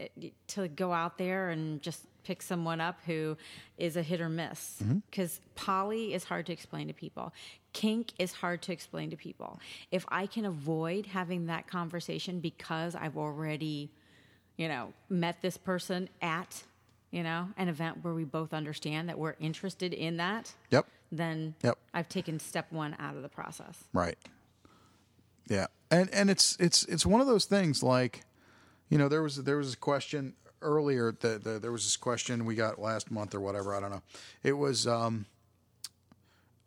uh, 0.00 0.04
to 0.48 0.68
go 0.68 0.92
out 0.92 1.18
there 1.18 1.50
and 1.50 1.82
just 1.82 2.06
pick 2.24 2.42
someone 2.42 2.80
up 2.80 2.98
who 3.06 3.36
is 3.78 3.96
a 3.96 4.02
hit 4.02 4.20
or 4.20 4.28
miss 4.28 4.82
because 5.10 5.40
poly 5.54 6.12
is 6.12 6.24
hard 6.24 6.44
to 6.44 6.52
explain 6.52 6.86
to 6.88 6.92
people 6.92 7.32
kink 7.78 8.12
is 8.18 8.32
hard 8.32 8.60
to 8.62 8.72
explain 8.72 9.08
to 9.10 9.16
people 9.16 9.60
if 9.90 10.04
i 10.08 10.26
can 10.26 10.44
avoid 10.44 11.06
having 11.06 11.46
that 11.46 11.66
conversation 11.66 12.40
because 12.40 12.94
i've 12.96 13.16
already 13.16 13.88
you 14.56 14.66
know 14.66 14.92
met 15.08 15.36
this 15.42 15.56
person 15.56 16.08
at 16.20 16.64
you 17.10 17.22
know 17.22 17.48
an 17.56 17.68
event 17.68 17.94
where 18.02 18.14
we 18.14 18.24
both 18.24 18.52
understand 18.52 19.08
that 19.08 19.16
we're 19.18 19.36
interested 19.40 19.92
in 19.94 20.16
that 20.16 20.52
yep, 20.70 20.86
then 21.12 21.54
Yep. 21.62 21.78
i've 21.94 22.08
taken 22.08 22.40
step 22.40 22.66
one 22.70 22.96
out 22.98 23.14
of 23.16 23.22
the 23.22 23.28
process 23.28 23.84
Right. 23.92 24.18
Yeah, 25.48 25.66
and 25.90 26.10
and 26.12 26.28
it's 26.28 26.56
it's 26.60 26.84
it's 26.84 27.06
one 27.06 27.20
of 27.22 27.26
those 27.26 27.46
things 27.46 27.82
like, 27.82 28.24
you 28.90 28.98
know, 28.98 29.08
there 29.08 29.22
was 29.22 29.36
there 29.44 29.56
was 29.56 29.72
a 29.72 29.76
question 29.78 30.34
earlier 30.60 31.12
that 31.20 31.44
the, 31.44 31.58
there 31.58 31.72
was 31.72 31.84
this 31.84 31.96
question 31.96 32.44
we 32.44 32.54
got 32.54 32.78
last 32.78 33.10
month 33.10 33.34
or 33.34 33.40
whatever 33.40 33.74
I 33.74 33.80
don't 33.80 33.90
know. 33.90 34.02
It 34.42 34.54
was 34.54 34.86
um, 34.86 35.24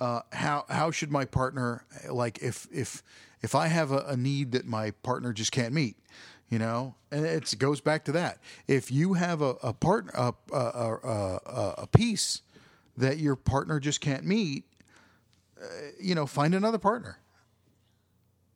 uh, 0.01 0.21
how 0.33 0.65
how 0.67 0.89
should 0.89 1.11
my 1.11 1.25
partner 1.25 1.85
like 2.09 2.39
if 2.39 2.67
if 2.73 3.03
if 3.41 3.53
I 3.53 3.67
have 3.67 3.91
a, 3.91 3.99
a 3.99 4.17
need 4.17 4.51
that 4.53 4.65
my 4.65 4.91
partner 5.03 5.31
just 5.31 5.51
can't 5.51 5.73
meet, 5.73 5.95
you 6.49 6.57
know, 6.57 6.95
and 7.11 7.23
it 7.23 7.53
goes 7.59 7.81
back 7.81 8.03
to 8.05 8.11
that. 8.13 8.39
If 8.67 8.91
you 8.91 9.13
have 9.13 9.43
a 9.43 9.55
a 9.61 9.73
partner 9.73 10.11
a 10.15 10.33
a, 10.51 10.57
a, 10.57 11.73
a, 11.77 11.87
piece 11.87 12.41
that 12.97 13.19
your 13.19 13.35
partner 13.35 13.79
just 13.79 14.01
can't 14.01 14.25
meet, 14.25 14.63
uh, 15.61 15.65
you 15.99 16.15
know, 16.15 16.25
find 16.25 16.55
another 16.55 16.79
partner. 16.79 17.19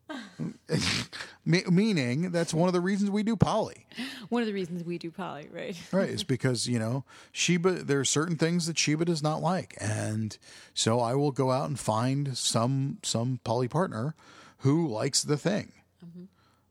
Me- 1.45 1.64
Meaning 1.70 2.32
that's 2.32 2.53
one 2.53 2.68
of 2.68 2.74
the 2.74 2.82
reasons 2.82 3.10
we 3.10 3.24
do 3.24 3.36
poly, 3.36 3.86
one 4.30 4.41
of 4.41 4.47
the 4.47 4.53
reasons 4.53 4.84
we 4.84 4.97
do 4.97 5.12
poly 5.12 5.47
right 5.51 5.76
right? 5.91 6.10
Is 6.10 6.24
because 6.24 6.68
you 6.68 6.80
know 6.80 7.03
Sheba. 7.32 7.84
There 7.84 7.99
are 7.99 8.06
certain 8.06 8.36
things 8.36 8.68
that 8.68 8.78
Sheba 8.78 9.06
does 9.06 9.24
not 9.24 9.41
like, 9.41 9.76
and 9.80 10.38
so 10.74 10.99
I 10.99 11.16
will 11.16 11.32
go 11.32 11.51
out 11.51 11.68
and 11.68 11.80
find 11.80 12.38
some 12.38 12.99
some 13.03 13.39
poly 13.43 13.68
partner 13.68 14.16
who 14.60 14.88
likes 14.88 15.24
the 15.24 15.38
thing, 15.38 15.72
mm-hmm. 16.06 16.26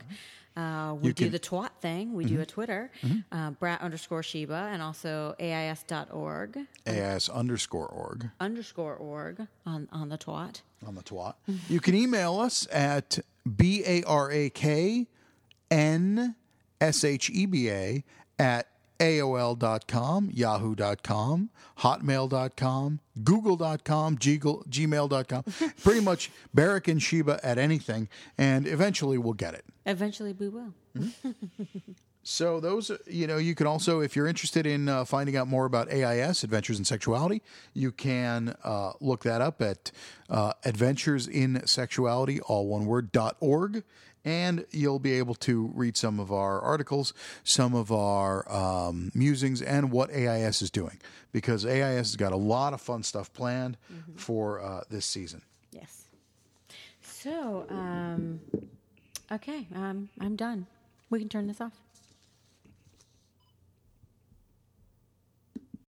Uh, 0.58 0.94
we 1.00 1.08
You 1.10 1.14
do 1.14 1.24
can- 1.26 1.32
the 1.32 1.40
twat 1.40 1.70
thing. 1.82 2.14
We 2.14 2.26
do 2.26 2.40
a 2.42 2.46
Twitter, 2.46 2.92
uh, 3.32 3.52
brat 3.52 3.82
underscore 3.82 4.24
Sheba, 4.24 4.70
and 4.72 4.82
also 4.82 5.36
AIS.org 5.40 6.60
as 6.86 7.30
underscore 7.30 7.88
org 7.88 8.30
underscore 8.40 8.96
org 8.96 9.48
on, 9.66 9.88
on 9.92 10.10
the 10.10 10.18
twat. 10.18 10.62
on 10.86 10.96
the 10.96 11.04
twat. 11.04 11.36
You 11.70 11.80
can 11.80 11.96
email 11.96 12.40
us 12.40 12.68
at 12.72 13.20
B 13.56 13.84
A 13.86 14.04
R 14.04 14.32
A 14.32 14.50
K 14.50 15.08
N 15.72 16.36
S 16.82 17.04
H 17.04 17.30
E 17.30 17.46
B 17.46 17.70
A 17.70 18.04
at 18.40 18.68
AOL.com, 19.00 20.30
Yahoo.com, 20.34 21.50
Hotmail.com, 21.80 23.00
Google.com, 23.24 24.18
Gmail.com. 24.18 25.44
Pretty 25.84 26.02
much 26.02 26.32
Barak 26.54 26.88
and 26.88 27.02
Sheba 27.02 27.40
at 27.44 27.58
anything, 27.58 28.10
and 28.38 28.68
eventually 28.68 29.18
we'll 29.18 29.34
get 29.34 29.54
it. 29.54 29.66
Eventually, 29.86 30.34
we 30.34 30.50
will. 30.50 30.74
So 32.28 32.60
those, 32.60 32.90
you 33.06 33.28
know, 33.28 33.38
you 33.38 33.54
can 33.54 33.68
also, 33.68 34.00
if 34.00 34.16
you're 34.16 34.26
interested 34.26 34.66
in 34.66 34.90
uh, 34.90 35.06
finding 35.06 35.38
out 35.38 35.48
more 35.48 35.66
about 35.66 35.94
AIS, 35.94 36.44
Adventures 36.44 36.80
in 36.80 36.84
Sexuality, 36.84 37.44
you 37.76 37.92
can 37.92 38.56
uh, 38.64 38.94
look 39.00 39.22
that 39.26 39.42
up 39.42 39.62
at 39.62 39.92
uh, 40.28 40.54
Adventures 40.64 41.28
in 41.28 41.62
Sexuality, 41.68 42.42
all 42.42 42.66
one 42.66 42.88
word, 42.88 43.12
dot 43.12 43.38
org. 43.40 43.84
And 44.26 44.66
you'll 44.72 45.00
be 45.00 45.14
able 45.14 45.36
to 45.36 45.72
read 45.74 45.96
some 45.96 46.20
of 46.20 46.32
our 46.32 46.60
articles, 46.60 47.14
some 47.44 47.76
of 47.76 47.92
our 47.92 48.52
um, 48.52 49.12
musings, 49.14 49.62
and 49.62 49.92
what 49.92 50.10
AIS 50.10 50.62
is 50.62 50.72
doing. 50.72 51.00
Because 51.32 51.66
AIS 51.66 51.98
has 51.98 52.16
got 52.16 52.32
a 52.32 52.38
lot 52.38 52.74
of 52.74 52.82
fun 52.82 53.04
stuff 53.04 53.32
planned 53.32 53.78
for 54.16 54.60
uh, 54.60 54.82
this 54.90 55.06
season. 55.06 55.44
Yes. 55.72 56.06
So, 57.02 57.66
um, 57.70 58.40
okay, 59.32 59.68
um, 59.76 60.10
I'm 60.20 60.36
done. 60.36 60.66
We 61.10 61.20
can 61.20 61.30
turn 61.30 61.48
this 61.48 61.62
off. 61.62 61.85